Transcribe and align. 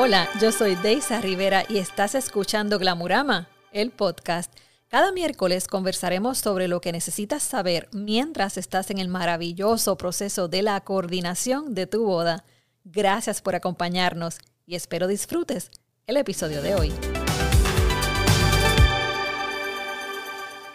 Hola, 0.00 0.28
yo 0.40 0.52
soy 0.52 0.76
Deisa 0.76 1.20
Rivera 1.20 1.64
y 1.68 1.78
estás 1.78 2.14
escuchando 2.14 2.78
Glamurama, 2.78 3.48
el 3.72 3.90
podcast. 3.90 4.56
Cada 4.86 5.10
miércoles 5.10 5.66
conversaremos 5.66 6.38
sobre 6.38 6.68
lo 6.68 6.80
que 6.80 6.92
necesitas 6.92 7.42
saber 7.42 7.88
mientras 7.90 8.58
estás 8.58 8.92
en 8.92 8.98
el 8.98 9.08
maravilloso 9.08 9.98
proceso 9.98 10.46
de 10.46 10.62
la 10.62 10.80
coordinación 10.82 11.74
de 11.74 11.88
tu 11.88 12.04
boda. 12.04 12.44
Gracias 12.84 13.42
por 13.42 13.56
acompañarnos 13.56 14.38
y 14.66 14.76
espero 14.76 15.08
disfrutes 15.08 15.68
el 16.06 16.16
episodio 16.16 16.62
de 16.62 16.76
hoy. 16.76 16.92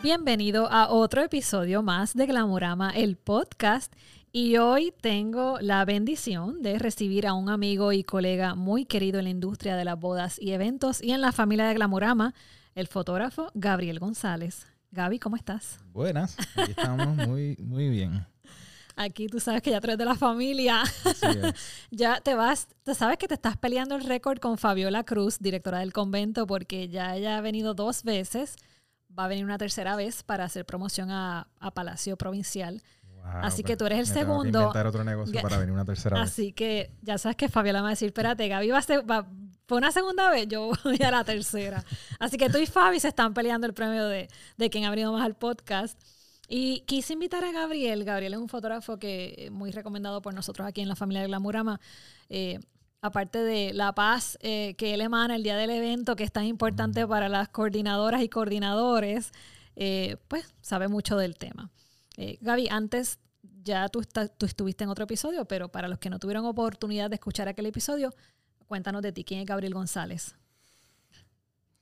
Bienvenido 0.02 0.68
a 0.70 0.90
otro 0.90 1.22
episodio 1.22 1.82
más 1.82 2.14
de 2.14 2.26
Glamurama, 2.26 2.90
el 2.90 3.16
podcast. 3.16 3.94
Y 4.36 4.58
hoy 4.58 4.92
tengo 5.00 5.60
la 5.62 5.86
bendición 5.86 6.64
de 6.64 6.80
recibir 6.80 7.28
a 7.28 7.34
un 7.34 7.50
amigo 7.50 7.92
y 7.92 8.04
colega 8.04 8.56
muy 8.56 8.84
querido 8.84 9.20
en 9.20 9.26
la 9.26 9.30
industria 9.30 9.76
de 9.76 9.86
las 9.86 10.00
bodas 10.00 10.42
y 10.42 10.54
eventos 10.54 11.04
y 11.04 11.12
en 11.12 11.22
la 11.22 11.32
familia 11.32 11.68
de 11.68 11.76
Glamurama, 11.76 12.34
el 12.74 12.88
fotógrafo 12.88 13.52
Gabriel 13.54 14.00
González. 14.00 14.66
Gaby, 14.90 15.20
¿cómo 15.20 15.36
estás? 15.36 15.80
Buenas, 15.92 16.36
aquí 16.56 16.72
estamos 16.72 17.16
muy, 17.28 17.56
muy 17.60 17.90
bien. 17.90 18.26
Aquí 18.96 19.28
tú 19.28 19.40
sabes 19.40 19.62
que 19.62 19.70
ya 19.70 19.80
traes 19.80 20.00
de 20.00 20.06
la 20.06 20.16
familia. 20.16 20.82
ya 21.92 22.20
te 22.20 22.34
vas, 22.34 22.70
tú 22.84 22.96
sabes 22.96 23.20
que 23.20 23.28
te 23.28 23.36
estás 23.36 23.56
peleando 23.56 23.94
el 23.94 24.04
récord 24.04 24.40
con 24.40 24.58
Fabiola 24.58 25.04
Cruz, 25.04 25.38
directora 25.38 25.78
del 25.78 25.94
convento, 25.94 26.48
porque 26.48 26.90
ya 26.90 27.16
ella 27.16 27.38
ha 27.38 27.42
venido 27.42 27.76
dos 27.76 28.02
veces, 28.02 28.56
va 29.16 29.26
a 29.26 29.28
venir 29.28 29.46
una 29.46 29.60
tercera 29.60 29.96
vez 29.96 30.24
para 30.24 30.46
hacer 30.46 30.66
promoción 30.66 31.12
a, 31.12 31.50
a 31.60 31.70
Palacio 31.70 32.18
Provincial 32.18 32.82
así 33.24 33.64
que 33.64 33.78
tú 33.78 33.86
eres 33.86 34.00
el 34.00 34.08
segundo. 34.08 34.60
Inventar 34.60 34.88
otro 34.88 35.04
negocio 35.04 35.42
para 35.42 35.58
venir 35.58 35.74
una 35.74 35.86
tercera 35.86 36.20
vez. 36.20 36.30
Así 36.30 36.54
que 36.54 36.92
ya 37.02 37.18
sabes 37.18 37.36
que 37.36 37.50
Fabiola 37.50 37.80
me 37.80 37.84
va 37.84 37.90
a 37.90 37.92
decir, 37.92 38.08
espérate, 38.08 38.48
Gaby 38.48 38.70
va 38.70 38.78
a 38.78 38.82
ser, 38.82 39.04
fue 39.68 39.78
una 39.78 39.92
segunda 39.92 40.30
vez, 40.30 40.48
yo 40.48 40.72
voy 40.84 41.02
a 41.04 41.12
la 41.12 41.24
tercera. 41.24 41.84
Así 42.20 42.38
que 42.38 42.50
tú 42.50 42.58
y 42.58 42.66
Fabi 42.66 43.00
se 43.00 43.08
están 43.08 43.34
peleando 43.34 43.68
el 43.68 43.74
premio 43.74 44.06
de, 44.06 44.30
de 44.58 44.70
quien 44.70 44.86
ha 44.86 44.90
venido 44.90 45.12
más 45.12 45.24
al 45.24 45.36
podcast. 45.36 46.00
Y 46.48 46.82
quise 46.82 47.14
invitar 47.14 47.44
a 47.44 47.52
Gabriel. 47.52 48.04
Gabriel 48.04 48.34
es 48.34 48.40
un 48.40 48.50
fotógrafo 48.50 49.00
que 49.00 49.50
muy 49.52 49.72
recomendado 49.72 50.22
por 50.22 50.34
nosotros 50.34 50.68
aquí 50.68 50.82
en 50.82 50.90
la 50.90 50.96
familia 50.96 51.22
de 51.22 51.28
Glamurama. 51.28 51.80
Eh, 52.30 52.60
aparte 53.02 53.40
de 53.40 53.74
la 53.74 53.94
paz 53.94 54.38
eh, 54.42 54.76
que 54.78 54.94
él 54.94 55.02
emana 55.02 55.36
el 55.36 55.44
día 55.44 55.58
del 55.58 55.70
evento, 55.70 56.16
que 56.16 56.24
es 56.24 56.32
tan 56.32 56.46
importante 56.46 57.06
para 57.08 57.28
las 57.30 57.50
coordinadoras 57.50 58.22
y 58.22 58.30
coordinadores, 58.30 59.32
eh, 59.76 60.18
pues 60.28 60.54
sabe 60.62 60.88
mucho 60.88 61.18
del 61.18 61.36
tema. 61.36 61.72
Eh, 62.18 62.38
Gaby, 62.42 62.68
antes 62.70 63.20
ya 63.64 63.90
tú, 63.90 64.02
tú 64.38 64.46
estuviste 64.46 64.84
en 64.84 64.90
otro 64.90 65.06
episodio, 65.06 65.46
pero 65.46 65.70
para 65.70 65.88
los 65.88 66.00
que 66.00 66.10
no 66.10 66.20
tuvieron 66.20 66.46
oportunidad 66.46 67.10
de 67.10 67.16
escuchar 67.16 67.48
aquel 67.48 67.66
episodio, 67.66 68.14
cuéntanos 68.68 69.02
de 69.02 69.12
ti. 69.12 69.24
¿Quién 69.24 69.42
es 69.42 69.46
Gabriel 69.46 69.74
González? 69.74 70.36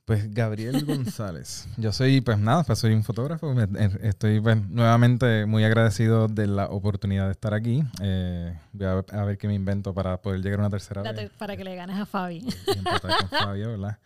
Pues 0.04 0.34
Gabriel 0.34 0.84
González. 0.86 1.68
Yo 1.76 1.92
soy, 1.92 2.20
pues 2.20 2.38
nada, 2.38 2.64
pues 2.64 2.78
soy 2.78 2.92
un 2.92 3.04
fotógrafo. 3.04 3.54
Eh, 3.60 3.98
estoy 4.02 4.40
pues, 4.40 4.68
nuevamente 4.68 5.46
muy 5.46 5.64
agradecido 5.64 6.28
de 6.28 6.48
la 6.48 6.66
oportunidad 6.66 7.26
de 7.26 7.32
estar 7.32 7.54
aquí. 7.54 7.84
Eh, 8.02 8.58
voy 8.72 8.86
a, 8.86 9.24
ver 9.24 9.38
qué 9.38 9.46
me 9.46 9.54
invento 9.54 9.94
para 9.94 10.20
poder 10.20 10.42
llegar 10.42 10.58
a 10.58 10.62
una 10.62 10.70
tercera 10.70 11.02
vez. 11.02 11.30
Para 11.38 11.56
que 11.56 11.64
le 11.64 11.76
ganes 11.76 11.96
a 11.96 12.06
Fabi. 12.06 12.40
con 12.40 13.10
Fabio, 13.30 13.70
¿verdad? 13.70 13.98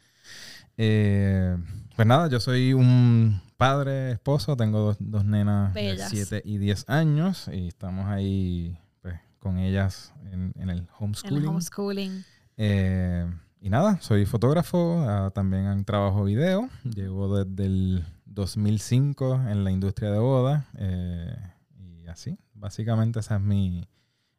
Eh, 0.77 1.57
pues 1.97 2.07
nada, 2.07 2.29
yo 2.29 2.41
soy 2.41 2.75
un 2.75 3.41
padre, 3.57 4.13
esposo, 4.13 4.55
tengo 4.55 4.95
dos, 4.99 5.25
nenas 5.25 5.73
de 5.73 5.97
7 5.99 6.43
y 6.45 6.59
10 6.59 6.91
años 6.91 7.49
y 7.51 7.69
estamos 7.69 8.07
ahí 8.07 8.79
pues, 9.01 9.19
con 9.39 9.59
ellas 9.59 10.13
en, 10.31 10.53
el 10.69 10.87
homeschooling. 10.99 11.49
homeschooling. 11.49 12.25
Eh, 12.59 13.27
y 13.63 13.71
nada, 13.71 13.99
soy 14.03 14.27
fotógrafo, 14.27 15.03
ah, 15.09 15.31
también 15.35 15.67
en 15.67 15.87
trabajo 15.87 16.25
video, 16.25 16.69
llevo 16.85 17.43
desde 17.43 17.65
el 17.65 18.05
2005 18.27 19.47
en 19.49 19.65
la 19.65 19.71
industria 19.71 20.11
de 20.11 20.19
boda 20.19 20.69
eh, 20.77 21.35
y 21.79 22.07
así, 22.09 22.39
básicamente 22.53 23.21
esa 23.21 23.37
es 23.37 23.43
mi, 23.43 23.89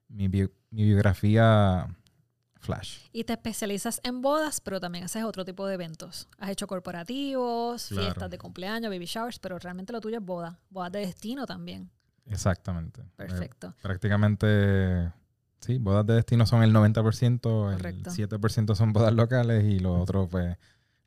mi 0.10 0.28
biografía 0.70 1.88
Flash. 2.60 3.00
Y 3.12 3.24
te 3.24 3.34
especializas 3.34 4.00
en 4.04 4.22
bodas, 4.22 4.62
pero 4.62 4.80
también 4.80 5.04
haces 5.06 5.24
otro 5.24 5.46
tipo 5.46 5.66
de 5.68 5.76
eventos. 5.76 6.28
Has 6.38 6.50
hecho 6.50 6.68
corporativos, 6.68 7.88
fiestas 7.90 8.30
de 8.30 8.38
cumpleaños, 8.38 8.92
baby 8.92 9.06
showers, 9.06 9.40
pero 9.40 9.60
realmente 9.60 9.94
lo 9.94 10.02
tuyo 10.02 10.18
es 10.18 10.26
boda. 10.26 10.60
Bodas 10.70 10.92
de 10.92 11.00
destino 11.00 11.46
también. 11.46 11.90
Exactamente. 12.26 13.04
Perfecto. 13.16 13.68
Eh, 13.68 13.82
prácticamente, 13.82 15.12
sí, 15.60 15.78
bodas 15.78 16.06
de 16.06 16.16
destino 16.16 16.46
son 16.46 16.64
el 16.64 16.74
90%, 16.74 17.74
el 17.74 18.04
7% 18.04 18.76
son 18.76 18.94
bodas 18.94 19.14
locales 19.14 19.64
y 19.64 19.80
lo 19.80 20.00
otro, 20.00 20.28
pues, 20.28 20.58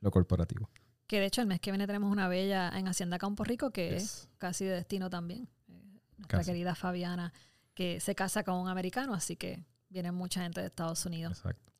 lo 0.00 0.10
corporativo. 0.10 0.70
Que 1.06 1.20
de 1.20 1.26
hecho 1.26 1.40
el 1.40 1.48
mes 1.48 1.60
que 1.60 1.72
viene 1.72 1.86
tenemos 1.86 2.10
una 2.10 2.28
bella 2.28 2.70
en 2.78 2.86
Hacienda 2.86 3.18
Campo 3.18 3.42
Rico 3.42 3.72
que 3.72 3.96
es 3.96 4.28
casi 4.38 4.64
de 4.64 4.76
destino 4.76 5.10
también. 5.10 5.48
Eh, 5.68 6.00
nuestra 6.18 6.44
querida 6.44 6.74
Fabiana, 6.74 7.32
que 7.74 8.00
se 8.00 8.14
casa 8.14 8.44
con 8.44 8.54
un 8.54 8.68
americano, 8.68 9.14
así 9.14 9.36
que 9.36 9.64
Viene 9.90 10.12
mucha 10.12 10.42
gente 10.42 10.60
de 10.60 10.68
Estados 10.68 11.04
Unidos. 11.04 11.38
Exacto. 11.38 11.70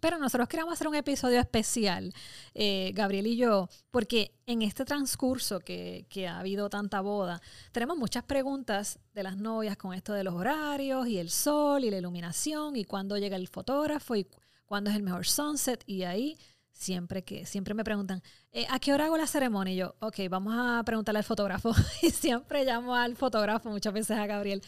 Pero 0.00 0.18
nosotros 0.18 0.48
queremos 0.48 0.72
hacer 0.72 0.88
un 0.88 0.94
episodio 0.94 1.38
especial, 1.38 2.12
eh, 2.54 2.90
Gabriel 2.94 3.26
y 3.26 3.36
yo, 3.36 3.68
porque 3.90 4.34
en 4.46 4.62
este 4.62 4.84
transcurso 4.84 5.60
que, 5.60 6.06
que, 6.08 6.26
ha 6.26 6.38
habido 6.38 6.70
tanta 6.70 7.02
boda, 7.02 7.40
tenemos 7.70 7.98
muchas 7.98 8.24
preguntas 8.24 8.98
de 9.12 9.22
las 9.22 9.36
novias 9.36 9.76
con 9.76 9.92
esto 9.92 10.14
de 10.14 10.24
los 10.24 10.34
horarios 10.34 11.06
y 11.06 11.18
el 11.18 11.30
sol 11.30 11.84
y 11.84 11.90
la 11.90 11.98
iluminación 11.98 12.76
y 12.76 12.84
cuándo 12.84 13.18
llega 13.18 13.36
el 13.36 13.48
fotógrafo 13.48 14.16
y 14.16 14.26
cuándo 14.64 14.88
es 14.88 14.96
el 14.96 15.02
mejor 15.02 15.26
sunset 15.26 15.82
y 15.86 16.04
ahí 16.04 16.38
siempre 16.72 17.22
que 17.22 17.44
siempre 17.44 17.74
me 17.74 17.84
preguntan 17.84 18.22
eh, 18.52 18.66
a 18.70 18.78
qué 18.78 18.94
hora 18.94 19.06
hago 19.06 19.18
la 19.18 19.26
ceremonia 19.26 19.74
y 19.74 19.76
yo 19.76 19.96
ok 19.98 20.16
vamos 20.30 20.54
a 20.56 20.82
preguntarle 20.84 21.18
al 21.18 21.24
fotógrafo 21.24 21.74
y 22.02 22.10
siempre 22.10 22.64
llamo 22.64 22.94
al 22.94 23.16
fotógrafo 23.16 23.68
muchas 23.68 23.92
veces 23.92 24.16
a 24.16 24.26
Gabriel 24.26 24.62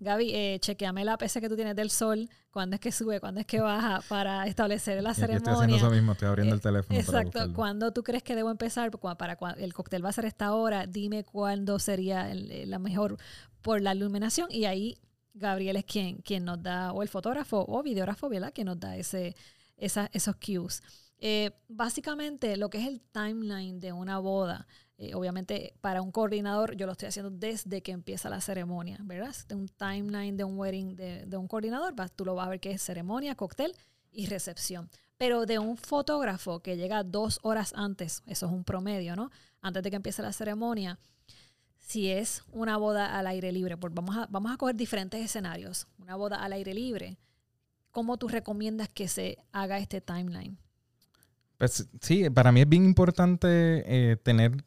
Gaby, 0.00 0.34
eh, 0.34 0.58
chequeame 0.60 1.04
la 1.04 1.18
PC 1.18 1.40
que 1.40 1.48
tú 1.48 1.56
tienes 1.56 1.76
del 1.76 1.90
sol, 1.90 2.28
cuándo 2.50 2.74
es 2.74 2.80
que 2.80 2.90
sube, 2.90 3.20
cuándo 3.20 3.40
es 3.40 3.46
que 3.46 3.60
baja, 3.60 4.00
para 4.08 4.46
establecer 4.46 5.02
la 5.02 5.12
ceremonia. 5.12 5.36
Estoy 5.36 5.54
haciendo 5.54 5.76
eso 5.76 5.90
mismo, 5.90 6.12
estoy 6.12 6.28
abriendo 6.28 6.54
el 6.54 6.58
eh, 6.60 6.62
teléfono. 6.62 6.98
Exacto, 6.98 7.52
¿cuándo 7.52 7.92
tú 7.92 8.02
crees 8.02 8.22
que 8.22 8.34
debo 8.34 8.50
empezar? 8.50 8.90
Para 8.90 9.38
el 9.58 9.74
cóctel 9.74 10.04
va 10.04 10.08
a 10.08 10.12
ser 10.12 10.24
esta 10.24 10.54
hora, 10.54 10.86
dime 10.86 11.24
cuándo 11.24 11.78
sería 11.78 12.32
eh, 12.32 12.64
la 12.66 12.78
mejor 12.78 13.18
por 13.60 13.82
la 13.82 13.94
iluminación 13.94 14.48
y 14.50 14.64
ahí 14.64 14.98
Gabriel 15.34 15.76
es 15.76 15.84
quien, 15.84 16.16
quien 16.22 16.46
nos 16.46 16.62
da, 16.62 16.92
o 16.92 17.02
el 17.02 17.08
fotógrafo 17.08 17.64
o 17.68 17.82
videógrafo, 17.82 18.28
¿verdad? 18.28 18.52
Que 18.52 18.64
nos 18.64 18.80
da 18.80 18.96
ese, 18.96 19.36
esos 19.76 20.36
cues. 20.36 20.82
Eh, 21.18 21.50
básicamente, 21.68 22.56
lo 22.56 22.70
que 22.70 22.78
es 22.78 22.88
el 22.88 23.02
timeline 23.12 23.78
de 23.78 23.92
una 23.92 24.18
boda, 24.18 24.66
eh, 25.02 25.14
obviamente 25.14 25.72
para 25.80 26.02
un 26.02 26.12
coordinador 26.12 26.76
yo 26.76 26.84
lo 26.84 26.92
estoy 26.92 27.08
haciendo 27.08 27.30
desde 27.30 27.80
que 27.80 27.90
empieza 27.90 28.28
la 28.28 28.42
ceremonia, 28.42 28.98
¿verdad? 29.02 29.34
De 29.48 29.54
un 29.54 29.66
timeline 29.66 30.36
de 30.36 30.44
un 30.44 30.58
wedding 30.58 30.94
de, 30.94 31.36
un 31.38 31.48
coordinador, 31.48 31.94
tú 32.14 32.26
lo 32.26 32.34
vas 32.34 32.46
a 32.46 32.50
ver 32.50 32.60
que 32.60 32.72
es 32.72 32.82
ceremonia, 32.82 33.34
cóctel 33.34 33.74
y 34.12 34.26
recepción. 34.26 34.90
Pero 35.16 35.46
de 35.46 35.58
un 35.58 35.78
fotógrafo 35.78 36.60
que 36.60 36.76
llega 36.76 37.02
dos 37.02 37.38
horas 37.42 37.72
antes, 37.74 38.22
eso 38.26 38.44
es 38.44 38.52
un 38.52 38.62
promedio, 38.62 39.16
¿no? 39.16 39.30
Antes 39.62 39.82
de 39.82 39.88
que 39.88 39.96
empiece 39.96 40.20
la 40.20 40.34
ceremonia, 40.34 40.98
si 41.78 42.10
es 42.10 42.42
una 42.52 42.76
boda 42.76 43.18
al 43.18 43.26
aire 43.26 43.52
libre, 43.52 43.78
pues 43.78 43.94
vamos 43.94 44.18
a, 44.18 44.26
vamos 44.26 44.52
a 44.52 44.58
coger 44.58 44.76
diferentes 44.76 45.24
escenarios. 45.24 45.86
Una 45.96 46.14
boda 46.14 46.44
al 46.44 46.52
aire 46.52 46.74
libre, 46.74 47.16
¿cómo 47.90 48.18
tú 48.18 48.28
recomiendas 48.28 48.90
que 48.90 49.08
se 49.08 49.38
haga 49.50 49.78
este 49.78 50.02
timeline? 50.02 50.58
Pues 51.56 51.88
sí, 52.02 52.28
para 52.28 52.52
mí 52.52 52.60
es 52.60 52.68
bien 52.68 52.84
importante 52.84 53.82
eh, 53.86 54.16
tener 54.16 54.62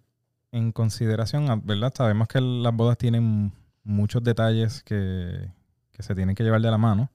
en 0.53 0.71
consideración, 0.71 1.49
ah, 1.49 1.59
¿verdad? 1.61 1.91
Sabemos 1.95 2.27
que 2.27 2.39
las 2.39 2.73
bodas 2.73 2.97
tienen 2.97 3.51
muchos 3.83 4.23
detalles 4.23 4.83
que, 4.83 5.51
se 5.99 6.15
tienen 6.15 6.35
que 6.35 6.43
llevar 6.43 6.61
de 6.61 6.71
la 6.71 6.77
mano 6.77 7.11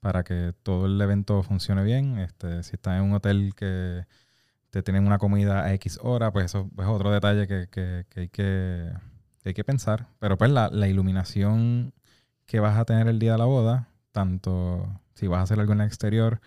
para 0.00 0.22
que 0.22 0.52
todo 0.62 0.86
el 0.86 1.00
evento 1.00 1.42
funcione 1.42 1.82
bien. 1.82 2.18
Este, 2.18 2.62
si 2.62 2.74
estás 2.74 2.98
en 2.98 3.04
un 3.04 3.14
hotel 3.14 3.54
que 3.56 4.04
te 4.70 4.82
tienen 4.82 5.06
una 5.06 5.18
comida 5.18 5.64
a 5.64 5.72
X 5.74 5.98
hora, 6.02 6.30
pues 6.30 6.46
eso 6.46 6.70
es 6.78 6.86
otro 6.86 7.10
detalle 7.10 7.46
que, 7.46 8.04
hay, 8.16 8.28
que 8.28 8.92
hay 9.44 9.54
que 9.54 9.64
pensar. 9.64 10.08
Pero 10.18 10.36
pues 10.36 10.50
la, 10.50 10.68
la, 10.68 10.86
iluminación 10.86 11.94
que 12.44 12.60
vas 12.60 12.76
a 12.78 12.84
tener 12.84 13.08
el 13.08 13.18
día 13.18 13.32
de 13.32 13.38
la 13.38 13.46
boda, 13.46 13.88
tanto 14.12 14.86
si 15.14 15.26
vas 15.26 15.40
a 15.40 15.42
hacer 15.44 15.58
algo 15.58 15.72
en 15.72 15.80
el 15.80 15.86
exterior 15.86 16.40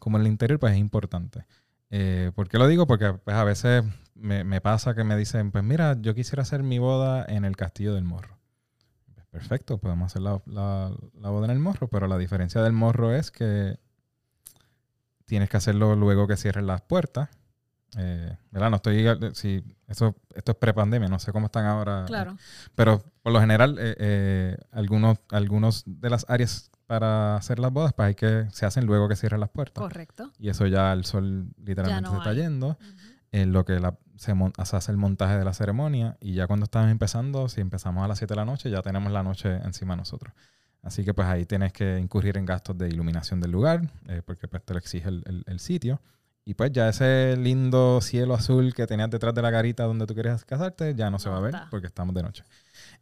como 0.00 0.16
en 0.16 0.22
el 0.22 0.32
interior, 0.32 0.58
pues 0.58 0.72
es 0.72 0.78
importante. 0.78 1.46
Eh, 1.90 2.32
¿Por 2.34 2.48
qué 2.48 2.58
lo 2.58 2.66
digo? 2.66 2.86
Porque 2.86 3.12
pues, 3.12 3.36
a 3.36 3.44
veces 3.44 3.84
me, 4.20 4.60
pasa 4.60 4.94
que 4.94 5.04
me 5.04 5.16
dicen, 5.16 5.50
pues 5.50 5.64
mira, 5.64 5.96
yo 6.00 6.14
quisiera 6.14 6.42
hacer 6.42 6.62
mi 6.62 6.78
boda 6.78 7.24
en 7.28 7.44
el 7.44 7.56
Castillo 7.56 7.94
del 7.94 8.04
Morro. 8.04 8.38
Pues, 9.14 9.26
perfecto, 9.26 9.78
podemos 9.78 10.06
hacer 10.06 10.22
la, 10.22 10.40
boda 10.44 11.44
en 11.44 11.50
el 11.50 11.58
Morro, 11.58 11.88
pero 11.88 12.06
la 12.06 12.18
diferencia 12.18 12.62
del 12.62 12.72
Morro 12.72 13.14
es 13.14 13.30
que 13.30 13.78
tienes 15.24 15.48
que 15.48 15.56
hacerlo 15.56 15.96
luego 15.96 16.26
que 16.26 16.36
cierren 16.36 16.66
las 16.66 16.82
puertas. 16.82 17.28
Eh, 17.96 18.36
¿Verdad? 18.50 18.70
No 18.70 18.76
estoy. 18.76 19.04
Si, 19.34 19.64
eso, 19.88 20.14
esto 20.34 20.52
es 20.52 20.58
prepandemia, 20.58 21.08
no 21.08 21.18
sé 21.18 21.32
cómo 21.32 21.46
están 21.46 21.66
ahora. 21.66 22.04
Claro. 22.06 22.36
pero 22.74 23.02
por 23.22 23.32
lo 23.32 23.40
general, 23.40 23.76
eh, 23.80 24.56
algunos, 24.70 25.18
algunos 25.30 25.82
de 25.86 26.10
las 26.10 26.24
áreas 26.28 26.70
para 26.86 27.36
hacer 27.36 27.60
las 27.60 27.72
bodas, 27.72 27.92
pues 27.92 28.08
hay 28.08 28.14
que, 28.16 28.46
se 28.50 28.66
hacen 28.66 28.84
luego 28.84 29.08
que 29.08 29.16
cierran 29.16 29.40
las 29.40 29.50
puertas. 29.50 29.80
Correcto. 29.80 30.32
Y 30.38 30.48
eso 30.48 30.66
ya 30.66 30.92
el 30.92 31.04
sol 31.04 31.48
literalmente 31.64 32.02
no 32.02 32.10
se 32.10 32.18
está 32.18 32.30
hay. 32.30 32.36
yendo. 32.36 32.78
En 33.32 33.52
lo 33.52 33.64
que 33.64 33.78
la- 33.78 33.96
se, 34.20 34.76
hace 34.76 34.92
el 34.92 34.98
montaje 34.98 35.38
de 35.38 35.44
la 35.44 35.54
ceremonia. 35.54 36.16
Y 36.20 36.34
ya 36.34 36.46
cuando 36.46 36.64
estamos 36.64 36.90
empezando, 36.90 37.48
si 37.48 37.60
empezamos 37.60 38.04
a 38.04 38.08
las 38.08 38.18
7 38.18 38.34
de 38.34 38.36
la 38.36 38.44
noche, 38.44 38.70
ya 38.70 38.82
tenemos 38.82 39.10
la 39.12 39.22
noche 39.22 39.56
encima 39.64 39.94
de 39.94 39.98
nosotros. 39.98 40.32
Así 40.82 41.04
que 41.04 41.12
pues 41.14 41.26
ahí 41.28 41.46
tienes 41.46 41.72
que 41.72 41.98
incurrir 41.98 42.36
en 42.36 42.46
gastos 42.46 42.76
de 42.78 42.88
iluminación 42.88 43.40
del 43.40 43.50
lugar, 43.50 43.82
eh, 44.08 44.22
porque 44.24 44.48
pues 44.48 44.62
te 44.64 44.72
lo 44.74 44.78
exige 44.78 45.08
el, 45.08 45.22
el- 45.26 45.44
el 45.46 45.58
sitio. 45.60 46.00
Y 46.44 46.54
pues 46.54 46.72
ya 46.72 46.88
ese 46.88 47.36
lindo 47.36 48.00
cielo 48.00 48.34
azul 48.34 48.74
que 48.74 48.86
tenías 48.86 49.10
detrás 49.10 49.34
de 49.34 49.42
la 49.42 49.50
garita 49.50 49.84
donde 49.84 50.06
tú 50.06 50.14
querías 50.14 50.44
casarte, 50.44 50.94
ya 50.94 51.10
no 51.10 51.18
se 51.18 51.28
va 51.30 51.36
a 51.36 51.40
ver 51.40 51.54
está. 51.54 51.68
porque 51.70 51.86
estamos 51.86 52.14
de 52.14 52.22
noche. 52.22 52.44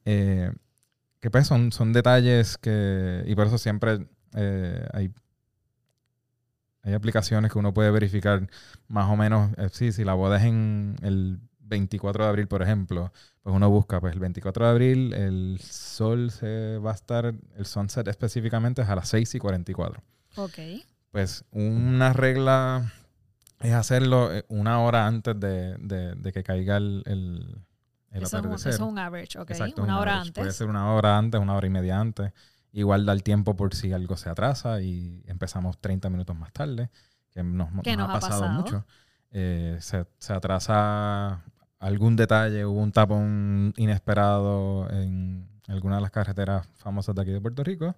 Eh, 0.05 0.53
que 1.21 1.31
pues 1.31 1.47
son, 1.47 1.73
son 1.73 1.93
detalles 1.93 2.59
que... 2.59 3.25
Y 3.27 3.35
por 3.35 3.47
eso 3.49 3.59
siempre 3.59 4.07
eh, 4.35 4.87
hay, 4.93 5.13
hay 6.83 6.95
aplicaciones 6.95 7.53
que 7.53 7.59
uno 7.59 7.75
puede 7.75 7.91
verificar 7.91 8.49
más 8.89 9.11
o 9.11 9.17
menos, 9.17 9.53
eh, 9.59 9.69
sí, 9.73 9.93
si 9.93 10.05
la 10.05 10.15
boda 10.15 10.39
es 10.39 10.45
en 10.45 10.97
el 11.03 11.41
24 11.61 12.25
de 12.25 12.31
abril, 12.31 12.49
por 12.49 12.63
ejemplo, 12.63 13.13
pues 13.43 13.55
uno 13.55 13.69
busca, 13.71 14.01
pues 14.01 14.15
el 14.15 14.21
24 14.21 14.65
de 14.67 14.71
abril 14.71 15.13
el 15.15 15.59
sol 15.63 16.31
se 16.31 16.79
va 16.79 16.93
a 16.93 16.95
estar, 16.95 17.35
el 17.57 17.67
sunset 17.67 18.09
específicamente 18.09 18.83
es 18.83 18.89
a 18.89 18.97
las 18.97 19.09
6 19.09 19.35
y 19.35 19.39
44. 19.39 20.03
Ok. 20.37 20.59
Pues 21.11 21.45
una 21.51 22.13
regla 22.13 22.93
es 23.61 23.75
hacerlo 23.75 24.33
eh, 24.35 24.45
una 24.49 24.81
hora 24.83 25.07
antes 25.07 25.39
de, 25.41 25.77
de- 25.79 26.15
de 26.17 26.33
que 26.33 26.43
caiga 26.43 26.77
el, 26.79 27.03
el, 27.07 27.65
el 28.11 28.23
Eso 28.23 28.37
es, 28.39 28.45
un, 28.45 28.57
atardecer. 28.57 28.69
eso 28.69 28.85
es 28.85 28.91
un 28.91 28.99
average, 28.99 29.39
ok. 29.39 29.51
Exacto, 29.51 29.83
una 29.83 29.95
un 29.95 30.01
hora 30.01 30.21
average. 30.21 30.33
Puede 30.33 30.51
antes. 30.51 30.57
ser 30.57 30.69
una 30.69 30.93
hora 30.93 31.19
antes, 31.19 31.41
una 31.41 31.55
hora 31.57 31.67
y 31.67 31.71
media 31.71 31.99
antes. 32.01 32.33
Igual 32.73 33.07
da 33.07 33.13
el 33.13 33.23
tiempo 33.23 33.57
por 33.57 33.75
si 33.75 33.93
algo 33.93 34.17
se 34.17 34.29
atrasa 34.29 34.81
y 34.83 35.23
empezamos 35.27 35.79
30 35.81 36.11
minutos 36.11 36.37
más 36.37 36.53
tarde, 36.53 36.91
que 37.31 37.43
nos, 37.43 37.69
¿Qué 37.83 37.97
nos 37.97 38.09
nos 38.09 38.11
ha 38.11 38.21
pasado, 38.21 38.43
pasado? 38.43 38.53
mucho. 38.61 38.87
Eh, 39.31 39.77
se, 39.81 40.07
se 40.19 40.33
atrasa 40.33 41.43
algún 41.79 42.17
detalle, 42.17 42.65
hubo 42.67 42.81
un 42.81 42.93
tapón 42.93 43.73
inesperado 43.77 44.89
en 44.91 45.49
alguna 45.69 45.97
de 45.97 46.03
las 46.03 46.11
carreteras 46.11 46.67
famosas 46.77 47.15
de 47.15 47.23
aquí 47.23 47.31
de 47.31 47.41
Puerto 47.41 47.63
Rico. 47.63 47.95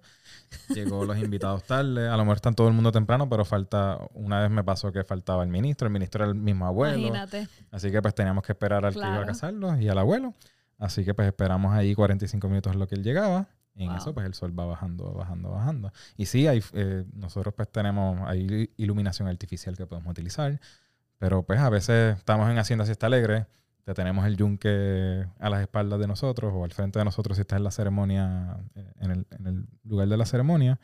Llegó 0.69 1.05
los 1.05 1.17
invitados 1.23 1.63
tarde, 1.63 2.07
a 2.09 2.17
lo 2.17 2.23
mejor 2.23 2.35
están 2.37 2.53
todo 2.53 2.67
el 2.67 2.73
mundo 2.73 2.91
temprano, 2.91 3.29
pero 3.29 3.45
falta, 3.45 3.97
una 4.13 4.41
vez 4.41 4.51
me 4.51 4.63
pasó 4.63 4.91
que 4.91 5.03
faltaba 5.03 5.43
el 5.43 5.49
ministro, 5.49 5.87
el 5.87 5.93
ministro 5.93 6.23
era 6.25 6.31
el 6.33 6.37
mismo 6.37 6.65
abuelo. 6.65 6.97
Imagínate. 6.97 7.47
Así 7.71 7.91
que 7.91 8.01
pues 8.01 8.13
teníamos 8.13 8.43
que 8.43 8.51
esperar 8.51 8.85
al 8.85 8.93
que 8.93 8.99
iba 8.99 9.07
a 9.07 9.11
Claro. 9.11 9.27
casarlo 9.27 9.77
y 9.79 9.87
al 9.87 9.97
abuelo. 9.97 10.33
Así 10.77 11.05
que 11.05 11.13
pues 11.13 11.27
esperamos 11.27 11.73
ahí 11.73 11.93
45 11.95 12.47
minutos 12.49 12.73
en 12.73 12.79
lo 12.79 12.87
que 12.87 12.95
él 12.95 13.03
llegaba. 13.03 13.47
Y 13.75 13.83
en 13.83 13.89
Wow. 13.89 13.97
eso 13.97 14.13
pues 14.13 14.25
el 14.25 14.33
sol 14.33 14.57
va 14.57 14.65
bajando, 14.65 15.13
bajando, 15.13 15.49
bajando. 15.51 15.93
Y 16.17 16.25
sí, 16.25 16.47
hay, 16.47 16.63
eh, 16.73 17.05
nosotros 17.13 17.53
pues 17.55 17.71
tenemos 17.71 18.19
hay 18.27 18.69
iluminación 18.77 19.27
artificial 19.27 19.77
que 19.77 19.85
podemos 19.85 20.11
utilizar. 20.11 20.59
Pero 21.17 21.43
pues 21.43 21.59
a 21.59 21.69
veces 21.69 22.17
estamos 22.17 22.49
en 22.49 22.57
Hacienda 22.57 22.85
Siesta 22.85 23.05
Alegre, 23.07 23.45
te 23.83 23.93
tenemos 23.93 24.25
el 24.25 24.37
yunque 24.37 25.27
a 25.39 25.49
las 25.49 25.61
espaldas 25.61 25.99
de 25.99 26.07
nosotros 26.07 26.51
o 26.55 26.63
al 26.63 26.71
frente 26.71 26.99
de 26.99 27.05
nosotros 27.05 27.37
si 27.37 27.41
estás 27.41 27.57
en 27.57 27.63
la 27.63 27.71
ceremonia, 27.71 28.57
eh, 28.75 28.93
en 28.99 29.11
el, 29.11 29.27
en 29.31 29.47
el 29.47 29.65
lugar 29.83 30.07
de 30.07 30.17
la 30.17 30.25
ceremonia. 30.25 30.79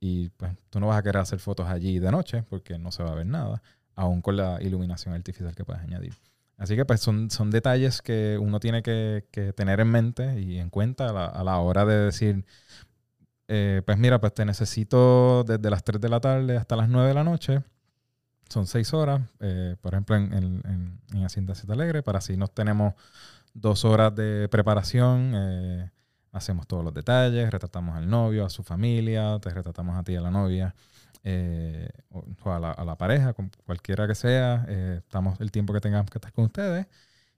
Y 0.00 0.30
pues 0.30 0.52
tú 0.70 0.80
no 0.80 0.88
vas 0.88 0.98
a 0.98 1.02
querer 1.02 1.22
hacer 1.22 1.38
fotos 1.40 1.68
allí 1.68 1.98
de 1.98 2.10
noche 2.10 2.42
porque 2.44 2.78
no 2.78 2.92
se 2.92 3.02
va 3.02 3.12
a 3.12 3.14
ver 3.14 3.26
nada, 3.26 3.62
aún 3.94 4.20
con 4.22 4.36
la 4.36 4.62
iluminación 4.62 5.14
artificial 5.14 5.54
que 5.54 5.64
puedes 5.64 5.82
añadir. 5.82 6.14
Así 6.56 6.76
que 6.76 6.84
pues 6.84 7.00
son, 7.00 7.30
son 7.30 7.50
detalles 7.50 8.00
que 8.02 8.38
uno 8.40 8.60
tiene 8.60 8.82
que, 8.82 9.26
que 9.32 9.52
tener 9.52 9.80
en 9.80 9.88
mente 9.90 10.40
y 10.40 10.58
en 10.58 10.70
cuenta 10.70 11.10
a 11.10 11.12
la, 11.12 11.26
a 11.26 11.44
la 11.44 11.58
hora 11.58 11.84
de 11.84 11.96
decir, 11.96 12.44
eh, 13.48 13.82
pues 13.84 13.98
mira, 13.98 14.20
pues 14.20 14.34
te 14.34 14.44
necesito 14.44 15.44
desde 15.44 15.70
las 15.70 15.84
3 15.84 16.00
de 16.00 16.08
la 16.08 16.20
tarde 16.20 16.56
hasta 16.56 16.76
las 16.76 16.88
9 16.88 17.08
de 17.08 17.14
la 17.14 17.24
noche. 17.24 17.62
Son 18.48 18.66
6 18.66 18.94
horas, 18.94 19.22
eh, 19.40 19.76
por 19.80 19.94
ejemplo, 19.94 20.16
en, 20.16 20.32
en, 20.32 20.44
en, 20.66 21.00
en 21.12 21.24
Hacienda 21.24 21.54
Ciudad 21.54 21.74
Alegre, 21.74 22.02
para 22.02 22.18
así 22.18 22.36
nos 22.36 22.52
tenemos 22.54 22.94
dos 23.54 23.84
horas 23.84 24.14
de 24.14 24.48
preparación. 24.50 25.32
eh, 25.34 25.90
hacemos 26.32 26.66
todos 26.66 26.84
los 26.84 26.92
detalles, 26.94 27.50
retratamos 27.50 27.96
al 27.96 28.08
novio, 28.10 28.44
a 28.44 28.50
su 28.50 28.62
familia, 28.64 29.38
te 29.40 29.50
retratamos 29.50 29.96
a 29.96 30.02
ti, 30.02 30.16
a 30.16 30.20
la 30.20 30.30
novia, 30.32 30.74
eh, 31.24 31.88
o, 32.10 32.24
a, 32.52 32.60
la, 32.60 32.70
a 32.70 32.84
la 32.84 32.96
pareja, 32.96 33.32
con 33.32 33.50
cualquiera 33.64 34.06
que 34.06 34.14
sea. 34.14 34.64
eh, 34.68 34.96
estamos 34.98 35.40
el 35.40 35.50
tiempo 35.50 35.72
que 35.72 35.80
tengamos 35.80 36.10
que 36.10 36.18
estar 36.18 36.32
con 36.32 36.44
ustedes 36.44 36.86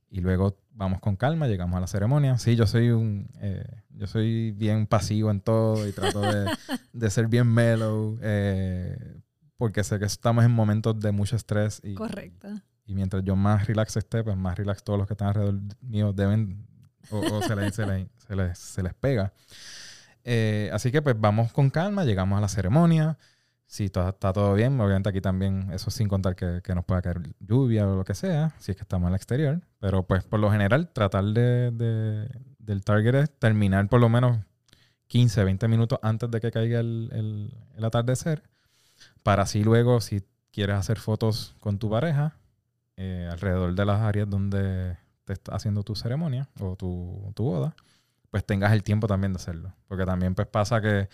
y 0.08 0.20
luego 0.20 0.58
vamos 0.72 1.00
con 1.00 1.16
calma, 1.16 1.46
llegamos 1.48 1.76
a 1.76 1.80
la 1.80 1.86
ceremonia. 1.86 2.38
Sí, 2.38 2.54
yo 2.56 2.66
soy 2.66 2.90
un, 2.90 3.28
eh, 3.40 3.64
yo 3.90 4.06
soy 4.06 4.52
bien 4.52 4.86
pasivo 4.86 5.30
en 5.30 5.40
todo 5.40 5.86
y 5.88 5.92
trato 5.92 6.20
de, 6.20 6.50
de 6.92 7.10
ser 7.10 7.26
bien 7.28 7.46
mellow, 7.48 8.18
eh, 8.22 9.20
porque 9.56 9.82
sé 9.84 9.98
que 9.98 10.04
estamos 10.04 10.44
en 10.44 10.50
momentos 10.52 10.98
de 11.00 11.12
mucho 11.12 11.34
estrés 11.34 11.80
y, 11.82 11.94
Correcto. 11.94 12.48
y 12.84 12.94
mientras 12.94 13.24
yo 13.24 13.34
más 13.36 13.66
relax 13.66 13.96
esté, 13.96 14.22
pues 14.22 14.36
más 14.36 14.56
relax 14.56 14.82
todos 14.84 14.98
los 14.98 15.06
que 15.08 15.14
están 15.14 15.28
alrededor 15.28 15.60
mío 15.80 16.12
deben 16.12 16.66
o, 17.10 17.18
o 17.18 17.42
se, 17.42 17.54
les, 17.56 17.74
se, 17.74 17.86
les, 17.86 18.06
se, 18.26 18.36
les, 18.36 18.58
se 18.58 18.82
les 18.82 18.94
pega. 18.94 19.32
Eh, 20.24 20.70
así 20.72 20.90
que 20.90 21.02
pues 21.02 21.14
vamos 21.18 21.52
con 21.52 21.70
calma, 21.70 22.04
llegamos 22.04 22.36
a 22.36 22.40
la 22.40 22.48
ceremonia. 22.48 23.16
Si 23.66 23.88
todo, 23.90 24.08
está 24.10 24.32
todo 24.32 24.54
bien, 24.54 24.80
obviamente 24.80 25.08
aquí 25.08 25.20
también, 25.20 25.70
eso 25.72 25.90
sin 25.90 26.08
contar 26.08 26.36
que, 26.36 26.60
que 26.62 26.74
nos 26.74 26.84
pueda 26.84 27.02
caer 27.02 27.20
lluvia 27.40 27.88
o 27.88 27.96
lo 27.96 28.04
que 28.04 28.14
sea, 28.14 28.54
si 28.58 28.70
es 28.70 28.76
que 28.76 28.82
estamos 28.84 29.08
el 29.08 29.16
exterior. 29.16 29.60
Pero 29.80 30.04
pues 30.04 30.22
por 30.24 30.38
lo 30.40 30.50
general 30.50 30.88
tratar 30.92 31.24
de, 31.24 31.72
de- 31.72 32.28
del 32.58 32.84
target 32.84 33.14
es 33.16 33.30
terminar 33.38 33.88
por 33.88 34.00
lo 34.00 34.08
menos 34.08 34.38
15, 35.08 35.44
20 35.44 35.68
minutos 35.68 35.98
antes 36.02 36.30
de 36.30 36.40
que 36.40 36.50
caiga 36.52 36.80
el, 36.80 37.10
el- 37.12 37.54
el 37.76 37.84
atardecer. 37.84 38.42
Para 39.22 39.42
así 39.44 39.64
luego, 39.64 40.00
si 40.00 40.22
quieres 40.52 40.76
hacer 40.76 40.98
fotos 40.98 41.54
con 41.60 41.78
tu 41.78 41.90
pareja, 41.90 42.36
eh, 42.96 43.28
alrededor 43.30 43.74
de 43.74 43.84
las 43.86 44.00
áreas 44.02 44.28
donde 44.30 44.96
te 45.24 45.32
está 45.34 45.54
haciendo 45.56 45.82
tu 45.84 45.94
ceremonia 45.96 46.48
o 46.60 46.76
tu, 46.76 47.32
tu 47.34 47.44
boda, 47.44 47.74
pues 48.30 48.44
tengas 48.46 48.72
el 48.72 48.82
tiempo 48.84 49.06
también 49.08 49.32
de 49.32 49.38
hacerlo. 49.38 49.74
Porque 49.88 50.06
también 50.06 50.34
pues 50.34 50.48
pasa 50.48 50.80
que 50.80 51.08